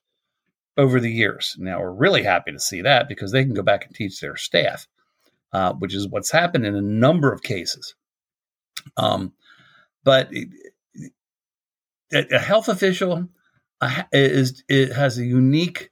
over 0.77 0.99
the 0.99 1.11
years. 1.11 1.55
Now, 1.57 1.79
we're 1.79 1.91
really 1.91 2.23
happy 2.23 2.51
to 2.51 2.59
see 2.59 2.81
that 2.81 3.07
because 3.07 3.31
they 3.31 3.43
can 3.43 3.53
go 3.53 3.61
back 3.61 3.85
and 3.85 3.95
teach 3.95 4.19
their 4.19 4.35
staff, 4.35 4.87
uh, 5.53 5.73
which 5.73 5.93
is 5.95 6.07
what's 6.07 6.31
happened 6.31 6.65
in 6.65 6.75
a 6.75 6.81
number 6.81 7.31
of 7.31 7.43
cases. 7.43 7.95
Um, 8.97 9.33
but 10.03 10.29
a 12.13 12.39
health 12.39 12.67
official 12.67 13.27
is 14.11 14.63
it 14.67 14.93
has 14.93 15.17
a 15.17 15.25
unique 15.25 15.91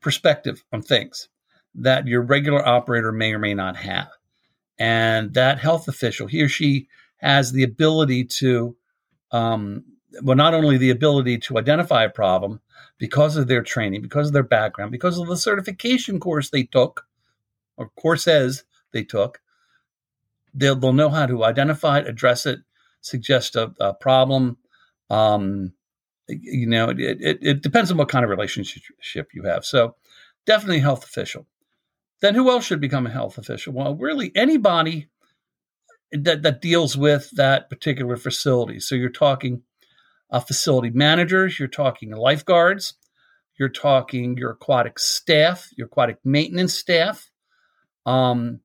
perspective 0.00 0.64
on 0.72 0.82
things 0.82 1.28
that 1.76 2.06
your 2.06 2.22
regular 2.22 2.66
operator 2.66 3.12
may 3.12 3.32
or 3.32 3.38
may 3.38 3.54
not 3.54 3.76
have. 3.76 4.08
And 4.78 5.34
that 5.34 5.58
health 5.58 5.88
official, 5.88 6.26
he 6.26 6.42
or 6.42 6.48
she 6.48 6.88
has 7.18 7.52
the 7.52 7.62
ability 7.62 8.24
to, 8.24 8.76
um, 9.30 9.84
well, 10.22 10.36
not 10.36 10.54
only 10.54 10.76
the 10.76 10.90
ability 10.90 11.38
to 11.38 11.58
identify 11.58 12.04
a 12.04 12.10
problem 12.10 12.60
because 12.98 13.36
of 13.36 13.46
their 13.46 13.62
training, 13.62 14.02
because 14.02 14.28
of 14.28 14.32
their 14.32 14.42
background, 14.42 14.90
because 14.90 15.18
of 15.18 15.28
the 15.28 15.36
certification 15.36 16.20
course 16.20 16.50
they 16.50 16.64
took, 16.64 17.06
or 17.76 17.90
courses 17.96 18.64
they 18.92 19.04
took, 19.04 19.40
they'll, 20.52 20.76
they'll 20.76 20.92
know 20.92 21.08
how 21.08 21.26
to 21.26 21.44
identify 21.44 21.98
it, 21.98 22.06
address 22.06 22.46
it, 22.46 22.60
suggest 23.00 23.56
a, 23.56 23.72
a 23.80 23.94
problem. 23.94 24.56
Um, 25.10 25.72
you 26.28 26.66
know, 26.66 26.90
it, 26.90 26.98
it, 26.98 27.38
it 27.42 27.62
depends 27.62 27.90
on 27.90 27.96
what 27.96 28.08
kind 28.08 28.24
of 28.24 28.30
relationship 28.30 29.28
you 29.34 29.42
have. 29.44 29.64
So, 29.64 29.96
definitely 30.46 30.80
health 30.80 31.04
official. 31.04 31.46
Then 32.24 32.34
who 32.34 32.48
else 32.48 32.64
should 32.64 32.80
become 32.80 33.06
a 33.06 33.10
health 33.10 33.36
official? 33.36 33.74
Well, 33.74 33.96
really 33.96 34.32
anybody 34.34 35.08
that, 36.10 36.40
that 36.40 36.62
deals 36.62 36.96
with 36.96 37.28
that 37.32 37.68
particular 37.68 38.16
facility. 38.16 38.80
So 38.80 38.94
you're 38.94 39.10
talking 39.10 39.60
uh, 40.30 40.40
facility 40.40 40.88
managers, 40.88 41.58
you're 41.58 41.68
talking 41.68 42.12
lifeguards, 42.12 42.94
you're 43.58 43.68
talking 43.68 44.38
your 44.38 44.52
aquatic 44.52 44.98
staff, 44.98 45.68
your 45.76 45.86
aquatic 45.86 46.16
maintenance 46.24 46.72
staff. 46.72 47.30
Um, 48.06 48.60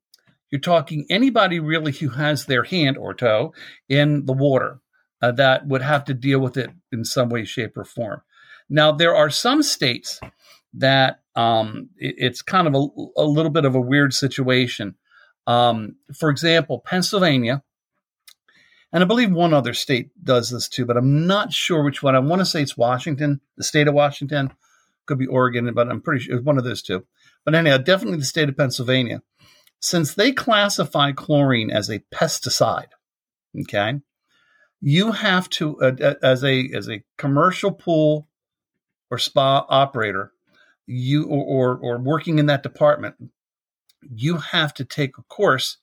you're 0.50 0.62
talking 0.62 1.06
anybody 1.10 1.60
really 1.60 1.92
who 1.92 2.08
has 2.12 2.46
their 2.46 2.64
hand 2.64 2.98
or 2.98 3.14
toe 3.14 3.54
in 3.90 4.26
the 4.26 4.32
water 4.32 4.80
uh, 5.22 5.34
that 5.34 5.68
would 5.68 5.82
have 5.82 6.06
to 6.06 6.14
deal 6.14 6.40
with 6.40 6.56
it 6.56 6.70
in 6.94 7.04
some 7.04 7.28
way, 7.28 7.44
shape, 7.44 7.76
or 7.76 7.84
form. 7.84 8.22
Now, 8.70 8.94
there 8.94 9.18
are 9.18 9.30
some 9.30 9.64
states 9.64 10.22
that 10.74 11.22
um, 11.36 11.90
it, 11.98 12.16
it's 12.18 12.42
kind 12.42 12.68
of 12.68 12.76
a, 12.76 13.22
a, 13.22 13.26
little 13.26 13.52
bit 13.52 13.66
of 13.66 13.76
a 13.76 13.82
weird 13.82 14.14
situation. 14.14 14.96
Um, 15.48 15.96
for 16.18 16.30
example, 16.30 16.80
Pennsylvania, 16.80 17.64
and 18.92 19.04
I 19.04 19.06
believe 19.08 19.32
one 19.32 19.54
other 19.54 19.74
state 19.74 20.12
does 20.24 20.50
this 20.50 20.68
too, 20.68 20.86
but 20.86 20.98
I'm 20.98 21.28
not 21.28 21.54
sure 21.54 21.84
which 21.84 22.04
one. 22.04 22.16
I 22.16 22.20
want 22.20 22.40
to 22.40 22.46
say 22.46 22.62
it's 22.62 22.78
Washington, 22.78 23.42
the 23.56 23.64
state 23.64 23.88
of 23.88 23.94
Washington, 23.94 24.52
could 25.06 25.18
be 25.20 25.28
Oregon, 25.28 25.74
but 25.74 25.90
I'm 25.90 26.02
pretty 26.02 26.24
sure 26.24 26.38
it's 26.38 26.46
one 26.46 26.58
of 26.58 26.64
those 26.64 26.82
two. 26.82 27.06
But 27.46 27.56
anyhow, 27.56 27.78
definitely 27.78 28.20
the 28.20 28.26
state 28.26 28.50
of 28.50 28.58
Pennsylvania, 28.58 29.22
since 29.80 30.14
they 30.14 30.32
classify 30.32 31.12
chlorine 31.12 31.72
as 31.72 31.90
a 31.90 32.00
pesticide. 32.14 32.90
Okay, 33.62 34.00
you 34.82 35.12
have 35.14 35.50
to 35.52 35.80
uh, 35.82 36.14
as 36.22 36.44
a 36.44 36.70
as 36.76 36.90
a 36.90 37.04
commercial 37.18 37.72
pool 37.72 38.28
or 39.10 39.18
spa 39.18 39.66
operator 39.68 40.32
you 40.90 41.26
or, 41.26 41.46
or, 41.46 41.78
or 41.78 41.98
working 42.00 42.40
in 42.40 42.48
that 42.48 42.64
department, 42.64 43.16
you 44.02 44.38
have 44.38 44.74
to 44.74 44.84
take 44.84 45.18
a 45.18 45.24
course 45.24 45.78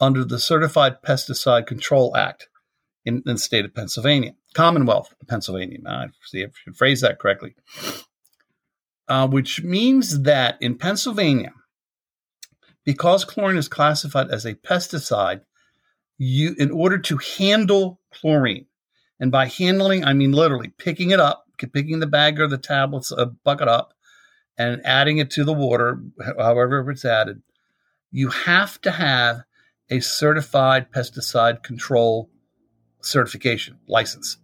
under 0.00 0.24
the 0.24 0.38
Certified 0.38 1.02
Pesticide 1.02 1.66
Control 1.66 2.14
Act 2.16 2.48
in, 3.04 3.22
in 3.26 3.34
the 3.34 3.38
state 3.38 3.64
of 3.64 3.74
Pennsylvania, 3.74 4.34
Commonwealth 4.54 5.14
of 5.20 5.28
Pennsylvania. 5.28 5.78
I 5.86 6.08
see 6.24 6.42
if 6.42 6.52
I 6.68 6.72
phrase 6.72 7.00
that 7.00 7.18
correctly. 7.18 7.54
Uh, 9.08 9.28
which 9.28 9.62
means 9.62 10.22
that 10.22 10.56
in 10.60 10.76
Pennsylvania, 10.76 11.52
because 12.84 13.24
chlorine 13.24 13.56
is 13.56 13.68
classified 13.68 14.30
as 14.30 14.44
a 14.44 14.54
pesticide, 14.54 15.42
you 16.16 16.54
in 16.58 16.70
order 16.70 16.98
to 16.98 17.18
handle 17.38 18.00
chlorine, 18.12 18.66
and 19.20 19.30
by 19.30 19.46
handling 19.46 20.04
I 20.04 20.12
mean 20.12 20.32
literally 20.32 20.68
picking 20.68 21.10
it 21.10 21.20
up, 21.20 21.44
picking 21.72 22.00
the 22.00 22.06
bag 22.06 22.40
or 22.40 22.46
the 22.46 22.58
tablets, 22.58 23.10
a 23.10 23.26
bucket 23.26 23.68
up, 23.68 23.93
and 24.56 24.80
adding 24.84 25.18
it 25.18 25.30
to 25.32 25.44
the 25.44 25.52
water, 25.52 26.00
however 26.38 26.90
it's 26.90 27.04
added, 27.04 27.42
you 28.10 28.28
have 28.28 28.80
to 28.82 28.90
have 28.90 29.42
a 29.90 30.00
certified 30.00 30.90
pesticide 30.92 31.62
control 31.62 32.30
certification 33.00 33.78
license. 33.86 34.38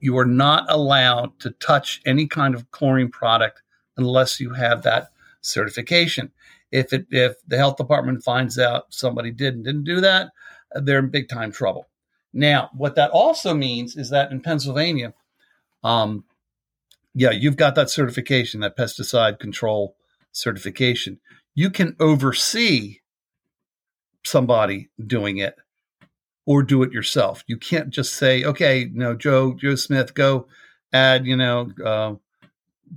You 0.00 0.18
are 0.18 0.26
not 0.26 0.66
allowed 0.68 1.38
to 1.40 1.50
touch 1.50 2.00
any 2.04 2.26
kind 2.26 2.54
of 2.54 2.70
chlorine 2.70 3.10
product 3.10 3.62
unless 3.96 4.40
you 4.40 4.52
have 4.54 4.82
that 4.82 5.12
certification. 5.42 6.32
If 6.70 6.92
it 6.92 7.06
if 7.10 7.34
the 7.46 7.58
health 7.58 7.76
department 7.76 8.24
finds 8.24 8.58
out 8.58 8.86
somebody 8.88 9.30
did 9.30 9.54
and 9.54 9.64
didn't 9.64 9.84
do 9.84 10.00
that, 10.00 10.30
they're 10.74 10.98
in 10.98 11.10
big 11.10 11.28
time 11.28 11.52
trouble. 11.52 11.88
Now, 12.32 12.70
what 12.72 12.94
that 12.94 13.10
also 13.10 13.54
means 13.54 13.96
is 13.96 14.10
that 14.10 14.32
in 14.32 14.40
Pennsylvania, 14.40 15.12
um, 15.84 16.24
yeah, 17.14 17.30
you've 17.30 17.56
got 17.56 17.74
that 17.74 17.90
certification, 17.90 18.60
that 18.60 18.76
pesticide 18.76 19.38
control 19.38 19.96
certification. 20.32 21.20
You 21.54 21.70
can 21.70 21.96
oversee 22.00 22.98
somebody 24.24 24.88
doing 25.04 25.38
it 25.38 25.56
or 26.46 26.62
do 26.62 26.82
it 26.82 26.92
yourself. 26.92 27.44
You 27.46 27.56
can't 27.56 27.90
just 27.90 28.14
say, 28.14 28.44
okay, 28.44 28.80
you 28.80 28.90
know, 28.94 29.14
Joe, 29.14 29.54
Joe 29.54 29.74
Smith, 29.74 30.14
go 30.14 30.46
add, 30.92 31.26
you 31.26 31.36
know, 31.36 31.70
uh, 31.84 32.14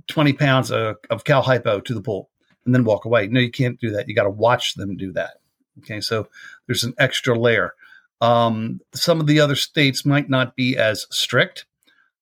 20 0.08 0.32
pounds 0.34 0.70
of, 0.70 0.96
of 1.10 1.24
cal 1.24 1.42
hypo 1.42 1.80
to 1.80 1.94
the 1.94 2.02
pool 2.02 2.30
and 2.64 2.74
then 2.74 2.84
walk 2.84 3.04
away. 3.04 3.26
No, 3.28 3.40
you 3.40 3.50
can't 3.50 3.80
do 3.80 3.90
that. 3.90 4.08
You 4.08 4.14
got 4.14 4.24
to 4.24 4.30
watch 4.30 4.74
them 4.74 4.96
do 4.96 5.12
that. 5.12 5.34
Okay. 5.78 6.00
So 6.00 6.28
there's 6.66 6.84
an 6.84 6.94
extra 6.98 7.38
layer. 7.38 7.74
Um, 8.20 8.80
some 8.94 9.20
of 9.20 9.26
the 9.26 9.40
other 9.40 9.56
states 9.56 10.06
might 10.06 10.28
not 10.28 10.56
be 10.56 10.76
as 10.76 11.06
strict, 11.10 11.66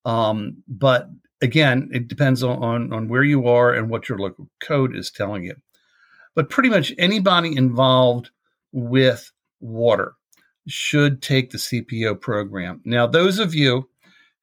um, 0.05 0.63
but 0.67 1.09
again, 1.45 1.91
it 1.93 2.09
depends 2.09 2.43
on, 2.43 2.93
on, 2.93 3.09
where 3.09 3.23
you 3.23 3.47
are 3.47 3.73
and 3.73 3.91
what 3.91 4.09
your 4.09 4.19
local 4.19 4.49
code 4.61 4.97
is 4.97 5.11
telling 5.11 5.45
you. 5.45 5.55
But 6.35 6.49
pretty 6.49 6.71
much 6.71 6.93
anybody 6.99 7.57
involved 7.57 8.31
with 8.73 9.31
water 9.61 10.15
should 10.67 11.21
take 11.21 11.51
the 11.51 11.59
CPO 11.59 12.21
program. 12.21 12.81
Now, 12.85 13.07
those 13.07 13.39
of 13.39 13.55
you 13.55 13.89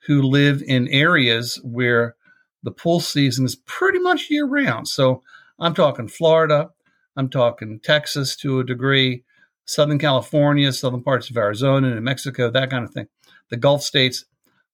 who 0.06 0.22
live 0.22 0.62
in 0.62 0.88
areas 0.90 1.60
where 1.64 2.16
the 2.64 2.72
pool 2.72 3.00
season 3.00 3.46
is 3.46 3.56
pretty 3.56 4.00
much 4.00 4.30
year 4.30 4.46
round. 4.46 4.88
So 4.88 5.24
I'm 5.60 5.74
talking 5.74 6.08
Florida, 6.08 6.70
I'm 7.18 7.30
talking 7.30 7.80
Texas 7.80 8.36
to 8.38 8.60
a 8.60 8.64
degree, 8.64 9.24
Southern 9.66 10.00
California, 10.00 10.72
southern 10.72 11.04
parts 11.04 11.30
of 11.30 11.38
Arizona, 11.38 11.96
New 11.96 12.02
Mexico, 12.02 12.52
that 12.52 12.70
kind 12.70 12.86
of 12.86 12.92
thing. 12.92 13.08
The 13.50 13.58
Gulf 13.58 13.82
states. 13.82 14.26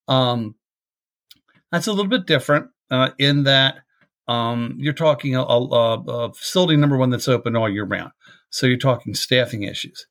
Um, 0.07 0.55
that's 1.71 1.87
a 1.87 1.91
little 1.91 2.09
bit 2.09 2.25
different 2.25 2.69
uh, 2.91 3.09
in 3.17 3.43
that 3.43 3.79
um, 4.27 4.75
you're 4.77 4.93
talking 4.93 5.35
a, 5.35 5.41
a, 5.41 5.63
a, 5.63 6.33
facility 6.33 6.75
number 6.75 6.97
one 6.97 7.09
that's 7.09 7.29
open 7.29 7.55
all 7.55 7.69
year 7.69 7.85
round. 7.85 8.11
So 8.49 8.67
you're 8.67 8.77
talking 8.77 9.13
staffing 9.13 9.63
issues. 9.63 10.05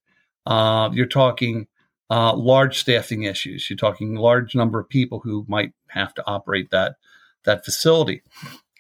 Uh, 0.47 0.91
you're 0.93 1.07
talking 1.07 1.67
uh, 2.11 2.35
large 2.35 2.79
staffing 2.79 3.25
issues. 3.25 3.69
You're 3.69 3.77
talking 3.77 4.15
large 4.15 4.55
number 4.55 4.81
of 4.81 4.89
people 4.89 5.21
who 5.23 5.45
might 5.49 5.73
have 5.89 6.15
to 6.15 6.25
operate 6.27 6.71
that 6.71 6.97
that 7.45 7.65
facility. 7.65 8.23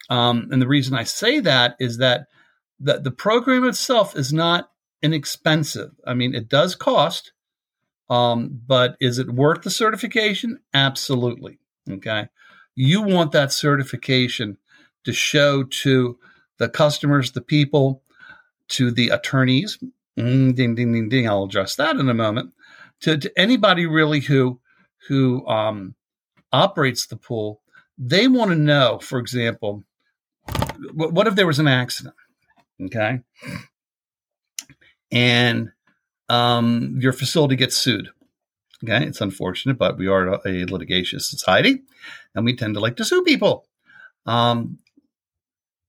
Um, 0.08 0.48
and 0.50 0.60
the 0.60 0.68
reason 0.68 0.94
I 0.94 1.04
say 1.04 1.40
that 1.40 1.76
is 1.78 1.98
that 1.98 2.26
the, 2.80 2.98
the 2.98 3.10
program 3.10 3.64
itself 3.64 4.16
is 4.16 4.32
not 4.32 4.70
inexpensive. 5.02 5.92
I 6.06 6.14
mean, 6.14 6.34
it 6.34 6.48
does 6.48 6.74
cost, 6.74 7.32
um, 8.10 8.60
but 8.66 8.96
is 9.00 9.18
it 9.18 9.30
worth 9.30 9.62
the 9.62 9.70
certification? 9.70 10.60
Absolutely. 10.74 11.58
Okay. 11.88 12.28
You 12.76 13.02
want 13.02 13.32
that 13.32 13.52
certification 13.52 14.58
to 15.04 15.12
show 15.12 15.64
to 15.64 16.18
the 16.58 16.68
customers, 16.68 17.32
the 17.32 17.40
people, 17.40 18.02
to 18.68 18.90
the 18.90 19.08
attorneys. 19.08 19.78
Mm, 20.18 20.54
ding, 20.54 20.74
ding, 20.74 20.92
ding, 20.92 21.08
ding. 21.08 21.28
I'll 21.28 21.44
address 21.44 21.76
that 21.76 21.96
in 21.96 22.08
a 22.08 22.14
moment. 22.14 22.52
To, 23.00 23.18
to 23.18 23.38
anybody 23.38 23.86
really 23.86 24.20
who 24.20 24.60
who 25.08 25.46
um, 25.46 25.94
operates 26.52 27.06
the 27.06 27.16
pool, 27.16 27.60
they 27.98 28.28
want 28.28 28.50
to 28.50 28.56
know, 28.56 28.98
for 28.98 29.18
example, 29.18 29.84
what, 30.92 31.12
what 31.12 31.26
if 31.26 31.34
there 31.34 31.46
was 31.46 31.58
an 31.58 31.68
accident? 31.68 32.14
Okay. 32.82 33.20
And 35.12 35.70
um, 36.28 36.98
your 37.00 37.12
facility 37.12 37.56
gets 37.56 37.76
sued. 37.76 38.08
Okay. 38.84 39.06
It's 39.06 39.20
unfortunate, 39.20 39.78
but 39.78 39.96
we 39.96 40.06
are 40.06 40.34
a 40.46 40.64
litigious 40.66 41.28
society 41.28 41.82
and 42.34 42.44
we 42.44 42.54
tend 42.54 42.74
to 42.74 42.80
like 42.80 42.96
to 42.96 43.04
sue 43.04 43.22
people. 43.22 43.66
Um, 44.26 44.78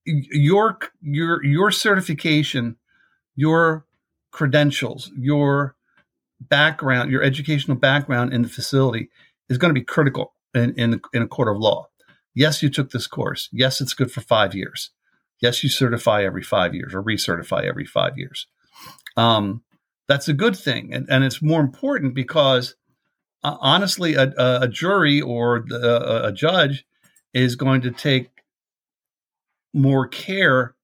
your 0.04 0.78
your 1.02 1.44
your 1.44 1.70
certification, 1.70 2.76
your 3.36 3.84
credentials, 4.30 5.10
your 5.18 5.76
background, 6.40 7.10
your 7.10 7.22
educational 7.22 7.76
background 7.76 8.32
in 8.32 8.42
the 8.42 8.48
facility 8.48 9.10
is 9.48 9.58
going 9.58 9.70
to 9.70 9.78
be 9.78 9.84
critical 9.84 10.32
in 10.54 10.72
in, 10.78 11.00
in 11.12 11.22
a 11.22 11.28
court 11.28 11.48
of 11.48 11.58
law. 11.58 11.88
Yes, 12.34 12.62
you 12.62 12.70
took 12.70 12.90
this 12.90 13.06
course. 13.06 13.48
Yes, 13.52 13.80
it's 13.80 13.94
good 13.94 14.10
for 14.10 14.20
five 14.20 14.54
years. 14.54 14.90
Yes, 15.40 15.62
you 15.62 15.68
certify 15.68 16.24
every 16.24 16.42
five 16.42 16.74
years 16.74 16.94
or 16.94 17.02
recertify 17.02 17.64
every 17.64 17.84
five 17.84 18.16
years. 18.16 18.46
Um, 19.16 19.62
that's 20.06 20.28
a 20.28 20.32
good 20.32 20.56
thing, 20.56 20.94
and, 20.94 21.06
and 21.10 21.22
it's 21.22 21.42
more 21.42 21.60
important 21.60 22.14
because 22.14 22.76
honestly, 23.42 24.14
a, 24.14 24.32
a, 24.36 24.68
jury 24.68 25.20
or 25.20 25.64
the, 25.66 26.26
a 26.26 26.32
judge 26.32 26.84
is 27.32 27.56
going 27.56 27.82
to 27.82 27.90
take 27.90 28.30
more 29.72 30.08
care 30.08 30.74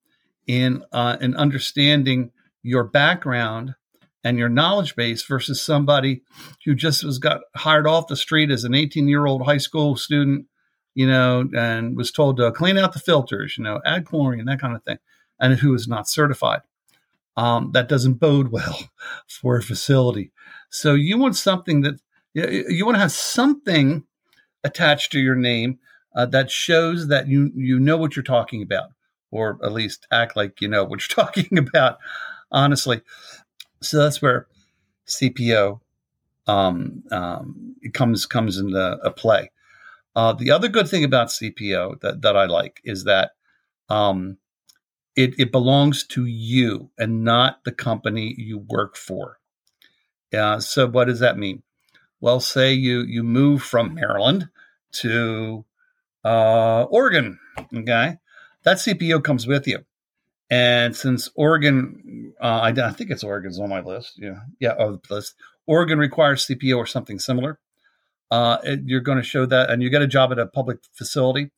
in 0.47 0.85
uh, 0.93 1.17
in 1.21 1.35
understanding 1.35 2.31
your 2.62 2.85
background 2.85 3.75
and 4.23 4.38
your 4.38 4.49
knowledge 4.49 4.97
base 4.97 5.23
versus 5.25 5.61
somebody 5.61 6.23
who 6.64 6.75
just 6.75 7.05
was 7.05 7.19
got 7.19 7.43
hired 7.57 7.87
off 7.87 8.09
the 8.09 8.17
street 8.17 8.51
as 8.51 8.64
an 8.64 8.75
18 8.75 9.07
year 9.09 9.27
old 9.27 9.45
high 9.45 9.59
school 9.59 9.97
student, 9.97 10.47
you 10.95 11.07
know, 11.07 11.49
and 11.57 11.97
was 11.97 12.11
told 12.11 12.38
to 12.38 12.51
clean 12.53 12.79
out 12.79 12.95
the 12.95 12.99
filters, 12.99 13.57
you 13.59 13.64
know, 13.64 13.81
add 13.85 14.07
chlorine, 14.07 14.45
that 14.47 14.61
kind 14.61 14.75
of 14.75 14.83
thing, 14.83 14.99
and 15.38 15.59
who 15.59 15.75
is 15.75 15.87
not 15.87 16.09
certified. 16.09 16.62
Um, 17.37 17.73
that 17.73 17.88
doesn't 17.88 18.14
bode 18.14 18.49
well 18.53 18.90
for 19.29 19.57
a 19.57 19.62
facility. 19.62 20.33
So 20.71 20.95
you 20.95 21.19
want 21.19 21.37
something 21.37 21.83
that 21.83 22.01
you 22.35 22.85
want 22.85 22.97
to 22.97 23.01
have 23.01 23.12
something 23.12 24.05
attached 24.64 25.12
to 25.12 25.20
your 25.20 25.37
name 25.37 25.79
uh, 26.16 26.27
that 26.27 26.51
shows 26.51 27.09
that 27.09 27.29
you 27.29 27.51
you 27.55 27.79
know 27.79 27.97
what 27.97 28.16
you're 28.16 28.23
talking 28.23 28.62
about, 28.62 28.90
or 29.31 29.59
at 29.62 29.73
least 29.73 30.07
act 30.11 30.37
like 30.37 30.61
you 30.61 30.68
know 30.68 30.85
what 30.85 31.01
you're 31.01 31.25
talking 31.27 31.59
about. 31.59 31.99
Honestly, 32.51 33.03
so 33.83 33.99
that's 33.99 34.23
where 34.23 34.47
CPO 35.07 35.81
um, 36.47 37.03
um, 37.11 37.77
comes 37.92 38.27
comes 38.27 38.59
into 38.59 38.99
a 39.03 39.11
play. 39.11 39.51
Uh, 40.16 40.33
the 40.33 40.51
other 40.51 40.68
good 40.68 40.88
thing 40.88 41.05
about 41.05 41.29
CPO 41.29 42.01
that 42.01 42.23
that 42.23 42.37
I 42.37 42.47
like 42.47 42.81
is 42.85 43.05
that 43.05 43.33
um, 43.88 44.38
it 45.16 45.35
it 45.38 45.53
belongs 45.53 46.07
to 46.09 46.27
you 46.27 46.90
and 46.99 47.25
not 47.25 47.64
the 47.64 47.73
company 47.73 48.35
you 48.38 48.59
work 48.59 48.97
for. 48.97 49.38
Uh, 50.33 50.59
so 50.59 50.88
what 50.88 51.07
does 51.07 51.20
that 51.20 51.38
mean? 51.38 51.62
Well, 52.20 52.40
say 52.40 52.72
you 52.72 53.03
you 53.03 53.22
move 53.22 53.62
from 53.62 53.94
Maryland 53.94 54.48
to 54.92 55.64
uh, 56.24 56.85
Oregon. 56.85 57.38
Okay, 57.74 58.16
that 58.62 58.77
CPO 58.79 59.22
comes 59.22 59.46
with 59.46 59.66
you. 59.66 59.85
And 60.50 60.94
since 60.94 61.31
Oregon, 61.35 62.35
uh, 62.40 62.44
I, 62.44 62.68
I, 62.68 62.90
think 62.90 63.11
it's 63.11 63.24
Oregon's 63.24 63.59
on 63.59 63.70
my 63.70 63.81
list. 63.81 64.12
Yeah, 64.16 64.40
yeah, 64.61 64.72
of 64.72 65.00
the 65.03 65.14
list. 65.14 65.35
Oregon 65.66 65.98
requires 65.98 66.46
CPO 66.46 66.77
or 66.77 66.87
something 66.87 67.18
similar. 67.18 67.59
Uh, 68.31 68.59
it, 68.62 68.81
you're 68.85 69.00
going 69.00 69.18
to 69.18 69.24
show 69.24 69.46
that, 69.46 69.70
and 69.70 69.83
you 69.83 69.90
get 69.90 70.03
a 70.03 70.07
job 70.07 70.33
at 70.33 70.38
a 70.38 70.46
public 70.46 70.79
facility. 70.92 71.50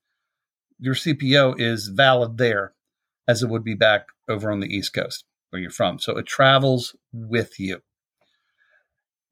Your 0.79 0.95
CPO 0.95 1.61
is 1.61 1.89
valid 1.89 2.39
there, 2.39 2.75
as 3.27 3.43
it 3.43 3.49
would 3.49 3.65
be 3.65 3.75
back 3.75 4.07
over 4.29 4.51
on 4.51 4.61
the 4.61 4.69
East 4.69 4.93
Coast 4.93 5.25
where 5.51 5.61
you're 5.61 5.71
from. 5.71 5.99
So 5.99 6.17
it 6.17 6.27
travels 6.27 6.95
with 7.13 7.59
you. 7.59 7.81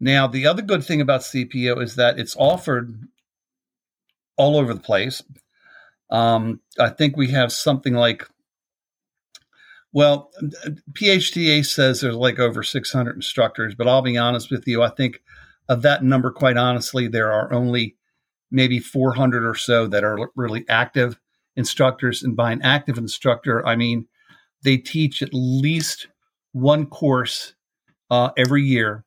Now, 0.00 0.26
the 0.26 0.46
other 0.46 0.62
good 0.62 0.84
thing 0.84 1.00
about 1.00 1.22
CPO 1.22 1.82
is 1.82 1.96
that 1.96 2.18
it's 2.18 2.36
offered 2.36 3.08
all 4.36 4.56
over 4.56 4.74
the 4.74 4.80
place. 4.80 5.22
Um, 6.10 6.60
I 6.78 6.90
think 6.90 7.16
we 7.16 7.30
have 7.30 7.52
something 7.52 7.94
like, 7.94 8.28
well, 9.92 10.30
PHTA 10.92 11.64
says 11.64 12.00
there's 12.00 12.16
like 12.16 12.38
over 12.38 12.62
600 12.62 13.14
instructors, 13.14 13.74
but 13.74 13.86
I'll 13.86 14.02
be 14.02 14.16
honest 14.16 14.50
with 14.50 14.66
you. 14.66 14.82
I 14.82 14.90
think 14.90 15.22
of 15.68 15.82
that 15.82 16.02
number, 16.02 16.30
quite 16.30 16.56
honestly, 16.56 17.08
there 17.08 17.32
are 17.32 17.52
only 17.52 17.96
maybe 18.50 18.78
400 18.78 19.44
or 19.44 19.54
so 19.54 19.86
that 19.86 20.04
are 20.04 20.30
really 20.36 20.64
active 20.68 21.18
instructors. 21.56 22.22
And 22.22 22.36
by 22.36 22.52
an 22.52 22.62
active 22.62 22.98
instructor, 22.98 23.66
I 23.66 23.76
mean 23.76 24.06
they 24.62 24.76
teach 24.76 25.22
at 25.22 25.30
least 25.32 26.08
one 26.52 26.86
course 26.86 27.54
uh, 28.10 28.30
every 28.36 28.62
year 28.62 29.04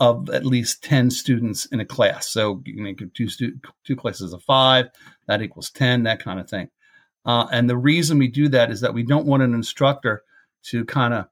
of 0.00 0.28
at 0.30 0.44
least 0.44 0.82
10 0.82 1.10
students 1.10 1.66
in 1.66 1.80
a 1.80 1.84
class. 1.84 2.28
So 2.28 2.62
you 2.64 2.82
make 2.82 3.02
two, 3.14 3.28
stu- 3.28 3.58
two 3.84 3.96
classes 3.96 4.32
of 4.32 4.42
five, 4.42 4.86
that 5.26 5.42
equals 5.42 5.70
10, 5.70 6.02
that 6.02 6.22
kind 6.22 6.40
of 6.40 6.48
thing. 6.48 6.68
Uh, 7.24 7.46
and 7.52 7.70
the 7.70 7.76
reason 7.76 8.18
we 8.18 8.28
do 8.28 8.48
that 8.48 8.70
is 8.70 8.80
that 8.80 8.94
we 8.94 9.02
don't 9.02 9.26
want 9.26 9.42
an 9.42 9.54
instructor 9.54 10.22
to 10.64 10.84
kind 10.84 11.14
of 11.14 11.26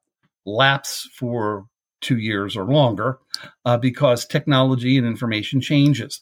lapse 0.46 1.08
for 1.12 1.66
two 2.00 2.18
years 2.18 2.56
or 2.56 2.64
longer 2.64 3.18
uh, 3.64 3.76
because 3.76 4.26
technology 4.26 4.96
and 4.96 5.06
information 5.06 5.60
changes. 5.60 6.20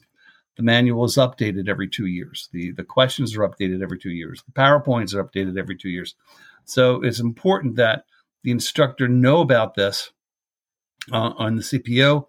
The 0.56 0.62
manual 0.62 1.04
is 1.04 1.16
updated 1.16 1.68
every 1.68 1.88
two 1.88 2.06
years. 2.06 2.48
The, 2.52 2.72
the 2.72 2.84
questions 2.84 3.36
are 3.36 3.48
updated 3.48 3.82
every 3.82 3.98
two 3.98 4.10
years. 4.10 4.42
The 4.42 4.52
PowerPoints 4.52 5.14
are 5.14 5.24
updated 5.24 5.58
every 5.58 5.76
two 5.76 5.88
years. 5.88 6.14
So 6.64 7.02
it's 7.02 7.20
important 7.20 7.76
that 7.76 8.04
the 8.42 8.50
instructor 8.50 9.08
know 9.08 9.40
about 9.40 9.74
this 9.74 10.10
uh, 11.12 11.32
on 11.36 11.56
the 11.56 11.62
CPO 11.62 12.26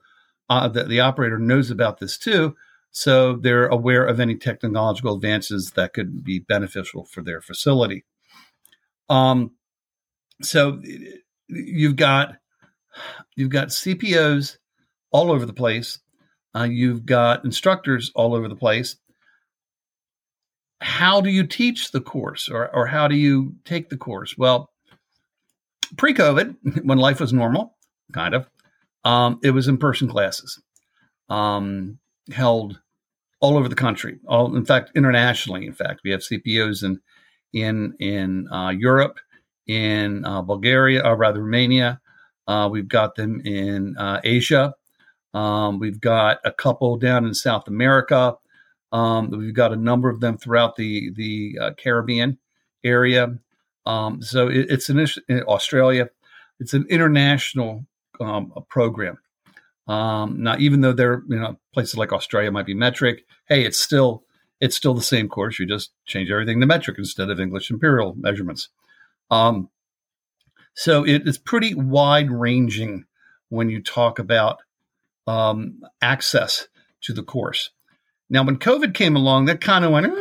uh, 0.52 0.68
the, 0.68 0.84
the 0.84 1.00
operator 1.00 1.40
knows 1.40 1.72
about 1.72 2.00
this 2.00 2.18
too. 2.18 2.56
So 2.92 3.38
they're 3.38 3.68
aware 3.68 4.06
of 4.06 4.20
any 4.20 4.36
technological 4.36 5.16
advances 5.16 5.72
that 5.72 5.94
could 5.94 6.26
be 6.26 6.40
beneficial 6.40 7.06
for 7.06 7.22
their 7.22 7.40
facility. 7.40 8.04
Um, 9.10 9.52
so 10.42 10.82
you've 11.48 11.96
got 11.96 12.36
you've 13.38 13.50
got 13.50 13.70
CPOs 13.70 14.58
all 15.12 15.32
over 15.32 15.46
the 15.46 15.54
place. 15.54 16.00
Uh, 16.54 16.64
you've 16.64 17.06
got 17.06 17.46
instructors 17.46 18.12
all 18.14 18.36
over 18.36 18.50
the 18.50 18.56
place. 18.56 18.98
How 20.82 21.22
do 21.22 21.30
you 21.30 21.48
teach 21.48 21.92
the 21.92 22.02
course, 22.02 22.50
or 22.50 22.76
or 22.76 22.88
how 22.88 23.08
do 23.08 23.16
you 23.16 23.56
take 23.64 23.90
the 23.90 23.98
course? 23.98 24.38
Well, 24.38 24.70
pre-COVID, 25.96 26.58
when 26.84 26.98
life 26.98 27.22
was 27.22 27.32
normal, 27.32 27.78
kind 28.12 28.34
of, 28.34 28.50
um, 29.06 29.40
it 29.44 29.52
was 29.52 29.68
in 29.68 29.78
person 29.78 30.08
classes. 30.10 30.60
um, 31.30 32.00
held 32.34 32.80
all 33.42 33.58
over 33.58 33.70
the 33.70 33.76
country. 33.76 34.20
All, 34.28 34.56
in 34.56 34.66
fact, 34.66 34.92
internationally. 34.96 35.66
In 35.68 35.74
fact, 35.74 36.02
we 36.04 36.12
have 36.12 36.22
CPOs 36.22 36.84
in 36.84 37.02
in 37.54 37.96
in 38.00 38.50
uh, 38.52 38.70
Europe, 38.72 39.20
in 39.68 40.26
uh, 40.26 40.42
Bulgaria, 40.42 41.02
or 41.06 41.18
rather 41.18 41.42
Romania. 41.44 42.02
Uh, 42.48 42.70
we've 42.72 42.88
got 42.90 43.16
them 43.16 43.42
in 43.46 43.98
uh, 43.98 44.22
Asia. 44.24 44.76
Um, 45.34 45.80
we've 45.80 46.02
got 46.02 46.40
a 46.46 46.52
couple 46.52 46.98
down 46.98 47.26
in 47.26 47.34
South 47.36 47.68
America. 47.68 48.36
Um, 48.92 49.32
we've 49.32 49.54
got 49.56 49.74
a 49.74 49.78
number 49.78 50.10
of 50.10 50.22
them 50.22 50.38
throughout 50.38 50.76
the 50.78 51.12
the 51.16 51.60
uh, 51.62 51.72
Caribbean 51.78 52.40
area. 52.84 53.38
Um, 53.86 54.22
so 54.22 54.48
it, 54.50 54.68
it's 54.72 54.90
an 54.90 55.00
in 55.30 55.44
Australia. 55.44 56.10
It's 56.60 56.74
an 56.74 56.86
international 56.90 57.86
um, 58.20 58.54
program. 58.70 59.18
Um, 59.88 60.44
now, 60.44 60.58
even 60.58 60.82
though 60.82 60.94
there, 60.94 61.24
you 61.28 61.40
know, 61.40 61.60
places 61.74 61.98
like 61.98 62.14
Australia 62.14 62.52
might 62.52 62.66
be 62.66 62.74
metric, 62.74 63.26
hey, 63.48 63.66
it's 63.66 63.80
still 63.80 64.24
it's 64.60 64.76
still 64.76 64.94
the 64.94 65.02
same 65.02 65.28
course. 65.28 65.60
You 65.60 65.66
just 65.66 65.92
change 66.06 66.30
everything 66.30 66.60
to 66.62 66.68
metric 66.68 66.98
instead 67.00 67.30
of 67.30 67.40
English 67.40 67.72
imperial 67.72 68.14
measurements. 68.16 68.70
Um, 69.32 69.70
so 70.74 71.06
it 71.06 71.28
is 71.28 71.38
pretty 71.38 71.74
wide 71.74 72.32
ranging 72.32 73.06
when 73.50 73.70
you 73.70 73.82
talk 73.82 74.20
about 74.20 74.60
um, 75.28 75.82
access 76.02 76.68
to 77.02 77.14
the 77.14 77.24
course. 77.24 77.72
Now, 78.30 78.44
when 78.44 78.58
COVID 78.58 78.94
came 78.94 79.18
along, 79.18 79.46
that 79.46 79.60
kind 79.60 79.84
of 79.84 79.92
went, 79.92 80.14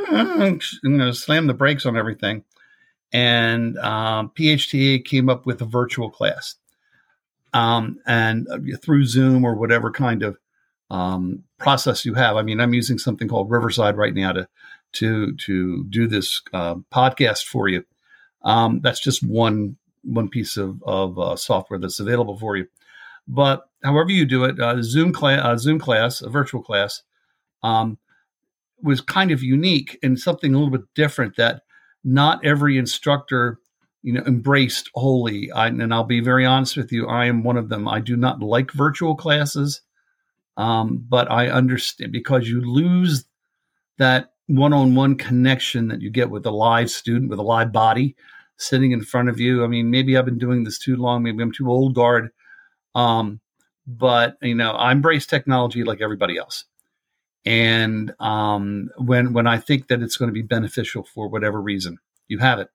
you 0.83 0.91
know, 0.91 1.13
slammed 1.13 1.49
the 1.49 1.55
brakes 1.55 1.87
on 1.87 1.97
everything. 1.97 2.45
And 3.13 3.79
um, 3.79 4.33
came 4.35 5.29
up 5.29 5.47
with 5.47 5.63
a 5.63 5.65
virtual 5.65 6.11
class. 6.11 6.57
Um, 7.53 7.99
and 8.07 8.47
uh, 8.49 8.59
through 8.81 9.05
Zoom 9.05 9.45
or 9.45 9.55
whatever 9.55 9.91
kind 9.91 10.23
of 10.23 10.39
um, 10.91 11.45
process 11.59 12.05
you 12.05 12.15
have. 12.15 12.37
I 12.37 12.43
mean, 12.43 12.61
I'm 12.61 12.75
using 12.75 12.99
something 12.99 13.29
called 13.29 13.51
Riverside 13.51 13.97
right 13.97 14.15
now 14.15 14.33
to 14.33 14.49
to 14.93 15.35
to 15.37 15.85
do 15.85 16.09
this 16.09 16.43
uh, 16.53 16.77
podcast 16.93 17.45
for 17.45 17.69
you. 17.69 17.85
Um, 18.43 18.81
that's 18.83 19.01
just 19.01 19.23
one 19.23 19.77
one 20.03 20.29
piece 20.29 20.57
of 20.57 20.83
of 20.83 21.19
uh, 21.19 21.37
software 21.37 21.79
that's 21.79 22.01
available 22.01 22.39
for 22.39 22.57
you. 22.57 22.67
But 23.29 23.69
however 23.85 24.11
you 24.11 24.25
do 24.25 24.45
it, 24.45 24.59
uh, 24.59 24.83
Zoom 24.83 25.13
class, 25.13 25.41
uh, 25.45 25.57
Zoom 25.57 25.79
class, 25.79 26.21
a 26.21 26.29
virtual 26.29 26.63
class, 26.63 27.03
um, 27.63 27.99
was 28.83 29.01
kind 29.01 29.31
of 29.31 29.43
unique 29.43 29.99
and 30.03 30.19
something 30.19 30.53
a 30.53 30.59
little 30.59 30.73
bit 30.73 30.93
different 30.95 31.37
that 31.37 31.63
not 32.03 32.45
every 32.45 32.79
instructor 32.79 33.59
you 34.03 34.13
know 34.13 34.23
embraced 34.27 34.91
wholly. 34.95 35.51
I, 35.53 35.69
and 35.69 35.93
i'll 35.95 36.05
be 36.05 36.21
very 36.21 36.47
honest 36.47 36.77
with 36.77 36.93
you 36.93 37.07
i 37.07 37.27
am 37.27 37.43
one 37.43 37.57
of 37.57 37.69
them. 37.69 37.89
I 37.89 38.01
do 38.01 38.17
not 38.17 38.41
like 38.41 38.73
virtual 38.73 39.15
classes 39.15 39.83
um, 40.57 41.05
but 41.09 41.31
i 41.31 41.49
understand 41.49 42.13
because 42.13 42.49
you 42.49 42.61
lose 42.61 43.25
that 43.99 44.33
one-on-one 44.47 45.17
connection 45.17 45.89
that 45.89 46.01
you 46.01 46.11
get 46.11 46.31
with 46.31 46.45
a 46.47 46.51
live 46.51 46.91
student 46.91 47.31
with 47.31 47.39
a 47.39 47.43
live 47.43 47.73
body 47.73 48.17
sitting 48.57 48.93
in 48.93 49.03
front 49.03 49.29
of 49.29 49.41
you. 49.41 49.65
I 49.65 49.69
mean 49.69 49.91
maybe 49.91 50.17
i've 50.17 50.25
been 50.25 50.39
doing 50.39 50.65
this 50.65 50.79
too 50.79 50.97
long 50.97 51.23
maybe 51.23 51.43
i'm 51.43 51.53
too 51.53 51.71
old 51.71 51.95
guard 51.95 52.31
um, 52.95 53.41
but 53.87 54.37
you 54.43 54.55
know 54.55 54.73
i 54.73 54.93
embrace 54.93 55.27
technology 55.27 55.85
like 55.85 56.01
everybody 56.01 56.37
else. 56.37 56.65
And 57.45 58.13
um, 58.21 58.91
when 58.99 59.33
when 59.33 59.47
I 59.47 59.59
think 59.59 59.89
that 59.89 60.03
it's 60.03 60.17
going 60.17 60.29
to 60.29 60.33
be 60.35 60.43
beneficial 60.43 61.05
for 61.05 61.29
whatever 61.29 61.61
reason, 61.61 61.99
you 62.29 62.39
have 62.39 62.59
it. 62.59 62.69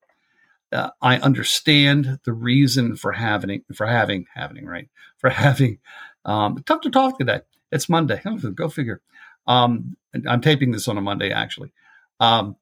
Uh, 0.75 0.89
I 1.01 1.17
understand 1.17 2.19
the 2.25 2.33
reason 2.33 2.97
for 2.97 3.13
having 3.13 3.63
for 3.73 3.87
having 3.87 4.25
having 4.33 4.65
right 4.65 4.89
for 5.17 5.29
having. 5.29 5.79
Um, 6.25 6.61
tough 6.65 6.81
to 6.81 6.89
talk 6.89 7.17
today. 7.17 7.41
It's 7.71 7.87
Monday. 7.87 8.21
Go 8.55 8.67
figure. 8.67 9.01
Um, 9.47 9.95
I'm 10.27 10.41
taping 10.41 10.71
this 10.71 10.87
on 10.87 10.97
a 10.97 11.01
Monday 11.01 11.31
actually. 11.31 11.71
Um, 12.19 12.57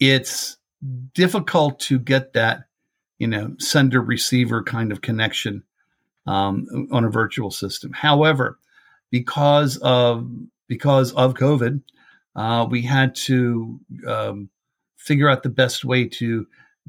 it's 0.00 0.56
difficult 1.14 1.78
to 1.80 1.98
get 1.98 2.32
that 2.32 2.64
you 3.18 3.28
know 3.28 3.54
sender 3.58 4.00
receiver 4.00 4.64
kind 4.64 4.90
of 4.90 5.02
connection 5.02 5.62
um, 6.26 6.88
on 6.90 7.04
a 7.04 7.10
virtual 7.10 7.52
system. 7.52 7.92
However, 7.92 8.58
because 9.10 9.76
of 9.76 10.28
because 10.66 11.12
of 11.12 11.34
COVID, 11.34 11.82
uh, 12.34 12.66
we 12.68 12.82
had 12.82 13.14
to 13.14 13.78
um, 14.08 14.48
figure 14.96 15.28
out 15.28 15.44
the 15.44 15.48
best 15.48 15.84
way 15.84 16.08
to 16.08 16.46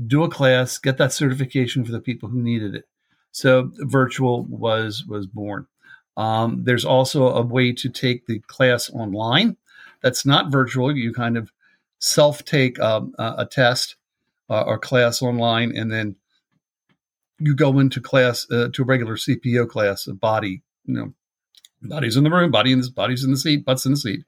do 0.08 0.24
a 0.24 0.30
class, 0.30 0.78
get 0.78 0.98
that 0.98 1.14
certification 1.14 1.86
for 1.86 1.92
the 1.92 2.00
people 2.00 2.30
who 2.30 2.42
needed 2.42 2.76
it. 2.76 2.86
So 3.32 3.72
virtual 3.78 4.46
was 4.46 5.06
was 5.08 5.28
born. 5.28 5.68
Um, 6.16 6.64
there's 6.64 6.86
also 6.86 7.28
a 7.30 7.42
way 7.42 7.72
to 7.74 7.90
take 7.90 8.28
the 8.28 8.40
class 8.48 8.90
online. 8.92 9.58
That's 10.02 10.26
not 10.26 10.52
virtual. 10.52 10.96
You 10.96 11.14
kind 11.14 11.38
of 11.38 11.52
self 12.00 12.46
take 12.46 12.80
um, 12.80 13.14
a 13.18 13.46
test 13.46 13.96
uh, 14.50 14.62
or 14.62 14.78
class 14.78 15.22
online, 15.22 15.76
and 15.76 15.92
then 15.92 16.16
you 17.40 17.56
go 17.56 17.80
into 17.80 18.00
class 18.00 18.46
uh, 18.52 18.70
to 18.74 18.84
a 18.84 18.86
regular 18.86 19.16
CPO 19.16 19.68
class, 19.68 20.08
a 20.08 20.14
body, 20.14 20.62
you 20.86 20.94
know, 20.94 21.14
bodies 21.82 22.16
in 22.16 22.24
the 22.24 22.30
room, 22.30 22.52
body 22.52 22.72
in 22.72 22.80
this, 22.80 22.90
bodies 22.90 23.24
in 23.24 23.32
the 23.32 23.38
seat, 23.38 23.66
butts 23.66 23.86
in 23.86 23.94
the 23.94 23.98
seat 23.98 24.26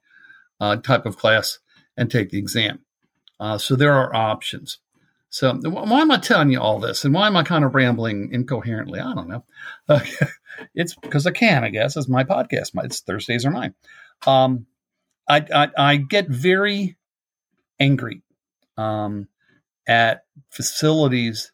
uh, 0.59 0.75
type 0.77 1.05
of 1.05 1.17
class 1.17 1.59
and 1.97 2.09
take 2.09 2.29
the 2.29 2.37
exam. 2.37 2.79
Uh, 3.39 3.57
so 3.57 3.75
there 3.75 3.93
are 3.93 4.13
options. 4.15 4.79
So 5.35 5.53
why 5.53 5.99
am 5.99 6.11
I 6.11 6.17
telling 6.17 6.49
you 6.49 6.61
all 6.61 6.79
this, 6.79 7.03
and 7.03 7.13
why 7.13 7.27
am 7.27 7.35
I 7.35 7.43
kind 7.43 7.65
of 7.65 7.75
rambling 7.75 8.29
incoherently? 8.31 9.01
I 9.01 9.13
don't 9.13 9.27
know. 9.27 9.43
It's 10.73 10.95
because 10.95 11.27
I 11.27 11.31
can, 11.31 11.65
I 11.65 11.69
guess. 11.69 11.97
It's 11.97 12.07
my 12.07 12.23
podcast. 12.23 12.73
My, 12.73 12.83
it's 12.83 13.01
Thursdays 13.01 13.45
are 13.45 13.51
mine. 13.51 13.75
Um, 14.25 14.67
I, 15.27 15.45
I, 15.53 15.67
I 15.77 15.95
get 15.97 16.29
very 16.29 16.95
angry 17.77 18.21
um, 18.77 19.27
at 19.85 20.23
facilities 20.49 21.51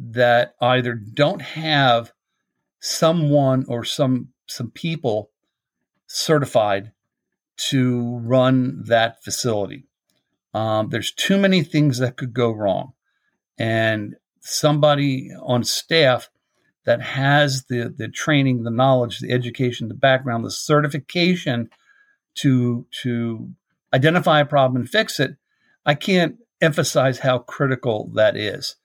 that 0.00 0.56
either 0.60 0.94
don't 0.94 1.42
have 1.42 2.12
someone 2.80 3.66
or 3.68 3.84
some 3.84 4.30
some 4.48 4.72
people 4.72 5.30
certified 6.08 6.90
to 7.68 8.18
run 8.24 8.82
that 8.86 9.22
facility. 9.22 9.86
Um, 10.52 10.88
there's 10.88 11.12
too 11.12 11.38
many 11.38 11.62
things 11.62 11.98
that 11.98 12.16
could 12.16 12.34
go 12.34 12.50
wrong. 12.50 12.94
And 13.58 14.16
somebody 14.40 15.30
on 15.42 15.64
staff 15.64 16.30
that 16.84 17.02
has 17.02 17.64
the, 17.64 17.92
the 17.96 18.08
training, 18.08 18.62
the 18.62 18.70
knowledge, 18.70 19.18
the 19.18 19.32
education, 19.32 19.88
the 19.88 19.94
background, 19.94 20.44
the 20.44 20.50
certification 20.50 21.68
to, 22.36 22.86
to 23.02 23.50
identify 23.92 24.40
a 24.40 24.46
problem 24.46 24.82
and 24.82 24.88
fix 24.88 25.18
it, 25.18 25.36
I 25.84 25.94
can't 25.94 26.36
emphasize 26.60 27.20
how 27.20 27.38
critical 27.38 28.10
that 28.14 28.36
is. 28.36 28.76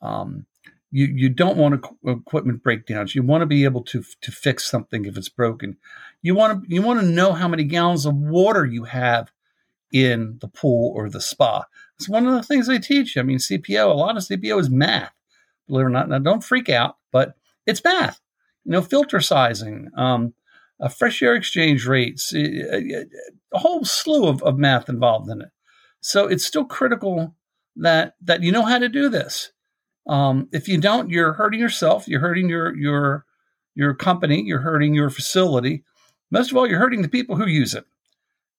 Um, 0.00 0.46
you 0.90 1.06
you 1.06 1.28
don't 1.28 1.56
want 1.56 1.84
equipment 2.06 2.62
breakdowns. 2.62 3.14
You 3.14 3.22
want 3.22 3.42
to 3.42 3.46
be 3.46 3.64
able 3.64 3.82
to 3.84 4.02
to 4.22 4.32
fix 4.32 4.64
something 4.64 5.04
if 5.04 5.16
it's 5.16 5.28
broken. 5.28 5.76
You 6.22 6.34
want 6.34 6.62
to 6.62 6.74
you 6.74 6.80
want 6.80 7.00
to 7.00 7.06
know 7.06 7.32
how 7.32 7.48
many 7.48 7.64
gallons 7.64 8.06
of 8.06 8.14
water 8.14 8.64
you 8.64 8.84
have 8.84 9.30
in 9.92 10.38
the 10.40 10.48
pool 10.48 10.92
or 10.94 11.10
the 11.10 11.20
spa. 11.20 11.64
It's 11.98 12.08
one 12.08 12.26
of 12.26 12.34
the 12.34 12.42
things 12.42 12.66
they 12.66 12.78
teach. 12.78 13.16
I 13.16 13.22
mean, 13.22 13.38
CPO. 13.38 13.90
A 13.90 13.94
lot 13.94 14.16
of 14.16 14.22
CPO 14.22 14.60
is 14.60 14.70
math. 14.70 15.12
Believe 15.66 15.82
it 15.82 15.86
or 15.86 15.90
not. 15.90 16.08
Now, 16.08 16.18
don't 16.18 16.44
freak 16.44 16.68
out, 16.68 16.96
but 17.10 17.34
it's 17.66 17.82
math. 17.82 18.20
You 18.64 18.72
know, 18.72 18.82
filter 18.82 19.20
sizing, 19.20 19.90
um, 19.96 20.34
uh, 20.80 20.88
fresh 20.88 21.22
air 21.22 21.34
exchange 21.34 21.86
rates, 21.86 22.34
a, 22.34 23.06
a 23.52 23.58
whole 23.58 23.84
slew 23.84 24.26
of, 24.26 24.42
of 24.42 24.58
math 24.58 24.88
involved 24.88 25.30
in 25.30 25.40
it. 25.40 25.48
So 26.00 26.26
it's 26.26 26.44
still 26.44 26.64
critical 26.64 27.34
that 27.76 28.14
that 28.22 28.42
you 28.42 28.52
know 28.52 28.64
how 28.64 28.78
to 28.78 28.88
do 28.88 29.08
this. 29.08 29.52
Um, 30.06 30.48
if 30.52 30.68
you 30.68 30.78
don't, 30.78 31.10
you're 31.10 31.32
hurting 31.32 31.60
yourself. 31.60 32.06
You're 32.06 32.20
hurting 32.20 32.48
your 32.48 32.76
your 32.76 33.24
your 33.74 33.94
company. 33.94 34.42
You're 34.42 34.60
hurting 34.60 34.94
your 34.94 35.10
facility. 35.10 35.84
Most 36.30 36.50
of 36.50 36.56
all, 36.56 36.66
you're 36.66 36.78
hurting 36.78 37.02
the 37.02 37.08
people 37.08 37.36
who 37.36 37.46
use 37.46 37.74
it. 37.74 37.84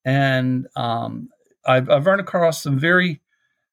And 0.05 0.67
um, 0.75 1.29
I've, 1.65 1.89
I've 1.89 2.05
run 2.05 2.19
across 2.19 2.63
some 2.63 2.79
very 2.79 3.21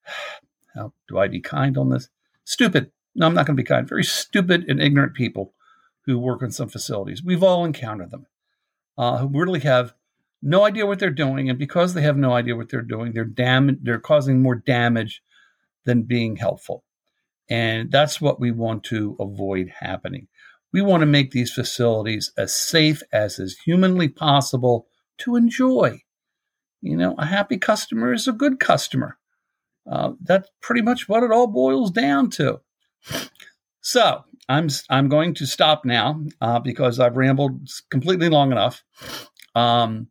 how 0.74 0.92
do 1.08 1.18
I 1.18 1.28
be 1.28 1.40
kind 1.40 1.76
on 1.76 1.90
this? 1.90 2.08
Stupid. 2.44 2.90
No, 3.14 3.26
I'm 3.26 3.34
not 3.34 3.46
going 3.46 3.56
to 3.56 3.62
be 3.62 3.66
kind. 3.66 3.88
Very 3.88 4.04
stupid 4.04 4.64
and 4.68 4.80
ignorant 4.80 5.14
people 5.14 5.54
who 6.06 6.18
work 6.18 6.42
in 6.42 6.50
some 6.50 6.68
facilities. 6.68 7.22
We've 7.22 7.42
all 7.42 7.64
encountered 7.64 8.10
them 8.10 8.26
uh, 8.98 9.18
who 9.18 9.28
really 9.28 9.60
have 9.60 9.94
no 10.42 10.64
idea 10.64 10.86
what 10.86 10.98
they're 10.98 11.10
doing, 11.10 11.48
and 11.48 11.58
because 11.58 11.94
they 11.94 12.02
have 12.02 12.18
no 12.18 12.32
idea 12.32 12.54
what 12.54 12.68
they're 12.68 12.82
doing, 12.82 13.12
they're 13.12 13.24
dam- 13.24 13.78
They're 13.82 13.98
causing 13.98 14.42
more 14.42 14.54
damage 14.54 15.22
than 15.84 16.02
being 16.02 16.36
helpful. 16.36 16.84
And 17.48 17.90
that's 17.90 18.20
what 18.20 18.40
we 18.40 18.50
want 18.50 18.84
to 18.84 19.16
avoid 19.18 19.70
happening. 19.80 20.28
We 20.72 20.82
want 20.82 21.00
to 21.02 21.06
make 21.06 21.30
these 21.30 21.52
facilities 21.52 22.32
as 22.36 22.54
safe 22.54 23.02
as 23.12 23.38
is 23.38 23.58
humanly 23.64 24.08
possible 24.08 24.86
to 25.18 25.36
enjoy. 25.36 26.02
You 26.80 26.96
know, 26.96 27.14
a 27.16 27.26
happy 27.26 27.56
customer 27.56 28.12
is 28.12 28.28
a 28.28 28.32
good 28.32 28.60
customer. 28.60 29.18
Uh, 29.90 30.12
that's 30.22 30.50
pretty 30.60 30.82
much 30.82 31.08
what 31.08 31.22
it 31.22 31.30
all 31.30 31.46
boils 31.46 31.90
down 31.90 32.30
to. 32.30 32.60
So, 33.80 34.24
I'm 34.48 34.68
I'm 34.90 35.08
going 35.08 35.34
to 35.34 35.46
stop 35.46 35.84
now 35.84 36.22
uh, 36.40 36.58
because 36.58 37.00
I've 37.00 37.16
rambled 37.16 37.68
completely 37.90 38.28
long 38.28 38.52
enough. 38.52 38.82
Um, 39.54 40.08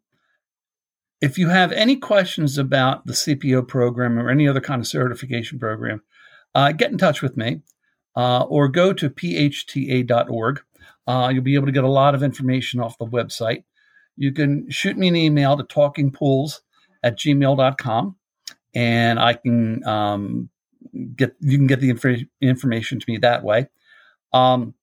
if 1.21 1.37
you 1.37 1.49
have 1.49 1.71
any 1.71 1.95
questions 1.95 2.57
about 2.57 3.05
the 3.05 3.13
CPO 3.13 3.67
program 3.67 4.19
or 4.19 4.29
any 4.29 4.47
other 4.47 4.59
kind 4.59 4.81
of 4.81 4.87
certification 4.87 5.59
program, 5.59 6.01
uh, 6.53 6.71
get 6.71 6.91
in 6.91 6.97
touch 6.97 7.21
with 7.21 7.37
me 7.37 7.61
uh, 8.15 8.43
or 8.43 8.67
go 8.67 8.93
to 8.93 9.09
phta.org. 9.09 10.61
Uh, 11.05 11.29
you'll 11.33 11.43
be 11.43 11.55
able 11.55 11.65
to 11.65 11.71
get 11.71 11.83
a 11.83 11.89
lot 11.89 12.15
of 12.15 12.23
information 12.23 12.79
off 12.79 12.97
the 12.97 13.05
website. 13.05 13.63
You 14.15 14.31
can 14.31 14.69
shoot 14.69 14.97
me 14.97 15.07
an 15.07 15.15
email 15.15 15.57
to 15.57 15.63
talkingpools 15.63 16.59
at 17.03 17.17
gmail.com 17.17 18.15
and 18.73 19.19
I 19.19 19.33
can 19.33 19.85
um, 19.85 20.49
get 21.15 21.35
you 21.39 21.57
can 21.57 21.67
get 21.67 21.79
the 21.79 21.89
inf- 21.89 22.27
information 22.41 22.99
to 22.99 23.05
me 23.07 23.17
that 23.19 23.43
way. 23.43 23.67
Um, 24.31 24.73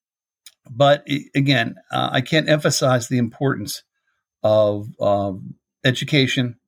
but 0.70 1.06
again, 1.34 1.76
uh, 1.90 2.10
I 2.12 2.20
can't 2.20 2.48
emphasize 2.48 3.08
the 3.08 3.18
importance 3.18 3.82
of 4.42 4.88
education, 5.84 6.58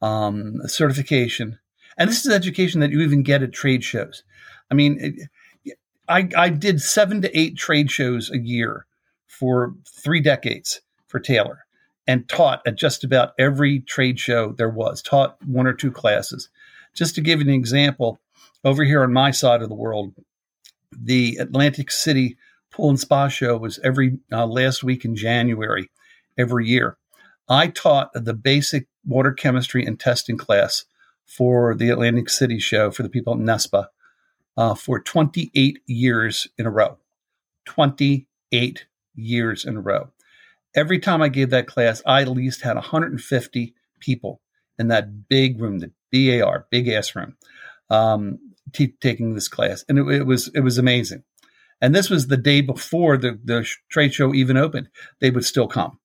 um, 0.00 0.60
certification, 0.66 1.58
and 1.98 2.08
this 2.08 2.24
is 2.24 2.32
education 2.32 2.80
that 2.80 2.90
you 2.90 3.00
even 3.00 3.22
get 3.22 3.42
at 3.42 3.52
trade 3.52 3.84
shows. 3.84 4.22
I 4.70 4.74
mean, 4.74 4.98
it, 5.00 5.74
I, 6.08 6.28
I 6.36 6.48
did 6.48 6.80
seven 6.80 7.22
to 7.22 7.38
eight 7.38 7.56
trade 7.56 7.90
shows 7.90 8.30
a 8.30 8.38
year 8.38 8.86
for 9.26 9.74
three 9.86 10.20
decades 10.20 10.80
for 11.06 11.20
Taylor 11.20 11.64
and 12.06 12.28
taught 12.28 12.62
at 12.66 12.76
just 12.76 13.04
about 13.04 13.32
every 13.38 13.80
trade 13.80 14.18
show 14.18 14.52
there 14.52 14.68
was, 14.68 15.02
taught 15.02 15.36
one 15.46 15.66
or 15.66 15.72
two 15.72 15.90
classes. 15.90 16.48
Just 16.94 17.14
to 17.14 17.20
give 17.20 17.40
you 17.40 17.46
an 17.46 17.54
example, 17.54 18.20
over 18.64 18.84
here 18.84 19.02
on 19.02 19.12
my 19.12 19.30
side 19.30 19.62
of 19.62 19.68
the 19.68 19.74
world, 19.74 20.14
the 20.90 21.36
Atlantic 21.36 21.90
City 21.90 22.36
Pool 22.70 22.90
and 22.90 23.00
Spa 23.00 23.28
Show 23.28 23.56
was 23.56 23.78
every 23.84 24.18
uh, 24.30 24.46
last 24.46 24.82
week 24.82 25.04
in 25.04 25.14
January 25.14 25.90
every 26.38 26.66
year. 26.66 26.96
I 27.48 27.66
taught 27.68 28.10
the 28.14 28.34
basic 28.34 28.86
water 29.04 29.32
chemistry 29.32 29.84
and 29.84 29.98
testing 29.98 30.38
class 30.38 30.84
for 31.26 31.74
the 31.74 31.90
Atlantic 31.90 32.30
City 32.30 32.58
show 32.58 32.90
for 32.90 33.02
the 33.02 33.08
people 33.08 33.34
at 33.34 33.40
NESPA 33.40 33.88
uh, 34.56 34.74
for 34.74 35.00
28 35.00 35.80
years 35.86 36.46
in 36.58 36.66
a 36.66 36.70
row. 36.70 36.98
28 37.66 38.86
years 39.14 39.64
in 39.64 39.76
a 39.76 39.80
row. 39.80 40.10
Every 40.74 40.98
time 40.98 41.22
I 41.22 41.28
gave 41.28 41.50
that 41.50 41.66
class, 41.66 42.02
I 42.06 42.22
at 42.22 42.28
least 42.28 42.62
had 42.62 42.76
150 42.76 43.74
people 44.00 44.40
in 44.78 44.88
that 44.88 45.28
big 45.28 45.60
room, 45.60 45.78
the 45.78 45.92
BAR, 46.12 46.66
big 46.70 46.88
ass 46.88 47.14
room, 47.14 47.36
um, 47.90 48.38
t- 48.72 48.94
taking 49.00 49.34
this 49.34 49.48
class, 49.48 49.84
and 49.88 49.98
it, 49.98 50.08
it, 50.08 50.26
was 50.26 50.48
it 50.54 50.60
was 50.60 50.78
amazing. 50.78 51.24
And 51.80 51.94
this 51.94 52.08
was 52.08 52.26
the 52.26 52.36
day 52.36 52.60
before 52.60 53.16
the 53.16 53.38
the 53.44 53.68
trade 53.90 54.14
show 54.14 54.32
even 54.34 54.56
opened. 54.56 54.88
They 55.20 55.30
would 55.30 55.44
still 55.44 55.66
come. 55.66 55.98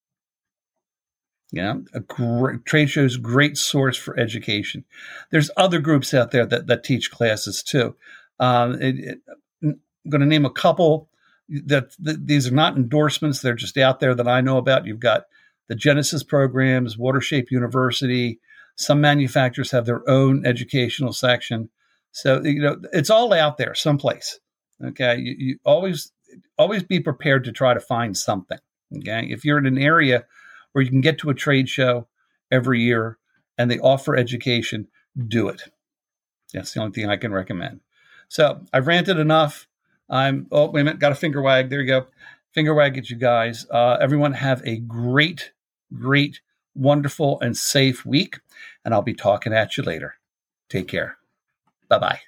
Yeah, 1.50 1.76
a 1.94 2.00
great 2.00 2.66
trade 2.66 2.90
show 2.90 3.04
is 3.04 3.16
a 3.16 3.20
great 3.20 3.56
source 3.56 3.96
for 3.96 4.18
education. 4.18 4.84
There's 5.30 5.50
other 5.56 5.78
groups 5.78 6.12
out 6.12 6.30
there 6.30 6.44
that, 6.44 6.66
that 6.66 6.84
teach 6.84 7.10
classes 7.10 7.62
too. 7.62 7.96
Um, 8.38 8.74
it, 8.82 8.98
it, 8.98 9.18
I'm 9.62 9.80
going 10.10 10.20
to 10.20 10.26
name 10.26 10.44
a 10.44 10.50
couple 10.50 11.08
that, 11.48 11.94
that, 11.98 12.26
these 12.26 12.46
are 12.46 12.54
not 12.54 12.76
endorsements; 12.76 13.40
they're 13.40 13.54
just 13.54 13.78
out 13.78 14.00
there 14.00 14.14
that 14.14 14.28
I 14.28 14.40
know 14.40 14.58
about. 14.58 14.86
You've 14.86 15.00
got 15.00 15.24
the 15.68 15.74
Genesis 15.74 16.22
programs, 16.22 16.96
Watershape 16.96 17.50
University. 17.50 18.40
Some 18.76 19.00
manufacturers 19.00 19.70
have 19.72 19.86
their 19.86 20.08
own 20.08 20.46
educational 20.46 21.12
section, 21.12 21.70
so 22.12 22.42
you 22.42 22.62
know 22.62 22.76
it's 22.92 23.10
all 23.10 23.32
out 23.32 23.58
there 23.58 23.74
someplace. 23.74 24.38
Okay, 24.84 25.18
you, 25.18 25.34
you 25.38 25.58
always 25.64 26.12
always 26.56 26.82
be 26.82 27.00
prepared 27.00 27.44
to 27.44 27.52
try 27.52 27.74
to 27.74 27.80
find 27.80 28.16
something. 28.16 28.58
Okay, 28.98 29.26
if 29.30 29.44
you're 29.44 29.58
in 29.58 29.66
an 29.66 29.78
area 29.78 30.24
where 30.72 30.82
you 30.82 30.90
can 30.90 31.00
get 31.00 31.18
to 31.18 31.30
a 31.30 31.34
trade 31.34 31.68
show 31.68 32.08
every 32.50 32.82
year 32.82 33.18
and 33.56 33.70
they 33.70 33.78
offer 33.78 34.16
education, 34.16 34.88
do 35.26 35.48
it. 35.48 35.62
That's 36.52 36.72
the 36.72 36.80
only 36.80 36.92
thing 36.92 37.10
I 37.10 37.16
can 37.16 37.32
recommend. 37.32 37.80
So 38.28 38.60
I've 38.72 38.86
ranted 38.86 39.18
enough. 39.18 39.67
I'm, 40.08 40.46
oh, 40.50 40.70
wait 40.70 40.82
a 40.82 40.84
minute, 40.84 41.00
got 41.00 41.12
a 41.12 41.16
finger 41.16 41.42
wag. 41.42 41.70
There 41.70 41.80
you 41.80 41.86
go. 41.86 42.06
Finger 42.52 42.74
wag 42.74 42.96
at 42.96 43.10
you 43.10 43.16
guys. 43.16 43.66
Uh, 43.70 43.98
everyone 44.00 44.32
have 44.32 44.62
a 44.64 44.78
great, 44.78 45.52
great, 45.94 46.40
wonderful, 46.74 47.40
and 47.40 47.56
safe 47.56 48.06
week. 48.06 48.40
And 48.84 48.94
I'll 48.94 49.02
be 49.02 49.14
talking 49.14 49.52
at 49.52 49.76
you 49.76 49.82
later. 49.82 50.14
Take 50.68 50.88
care. 50.88 51.18
Bye 51.88 51.98
bye. 51.98 52.27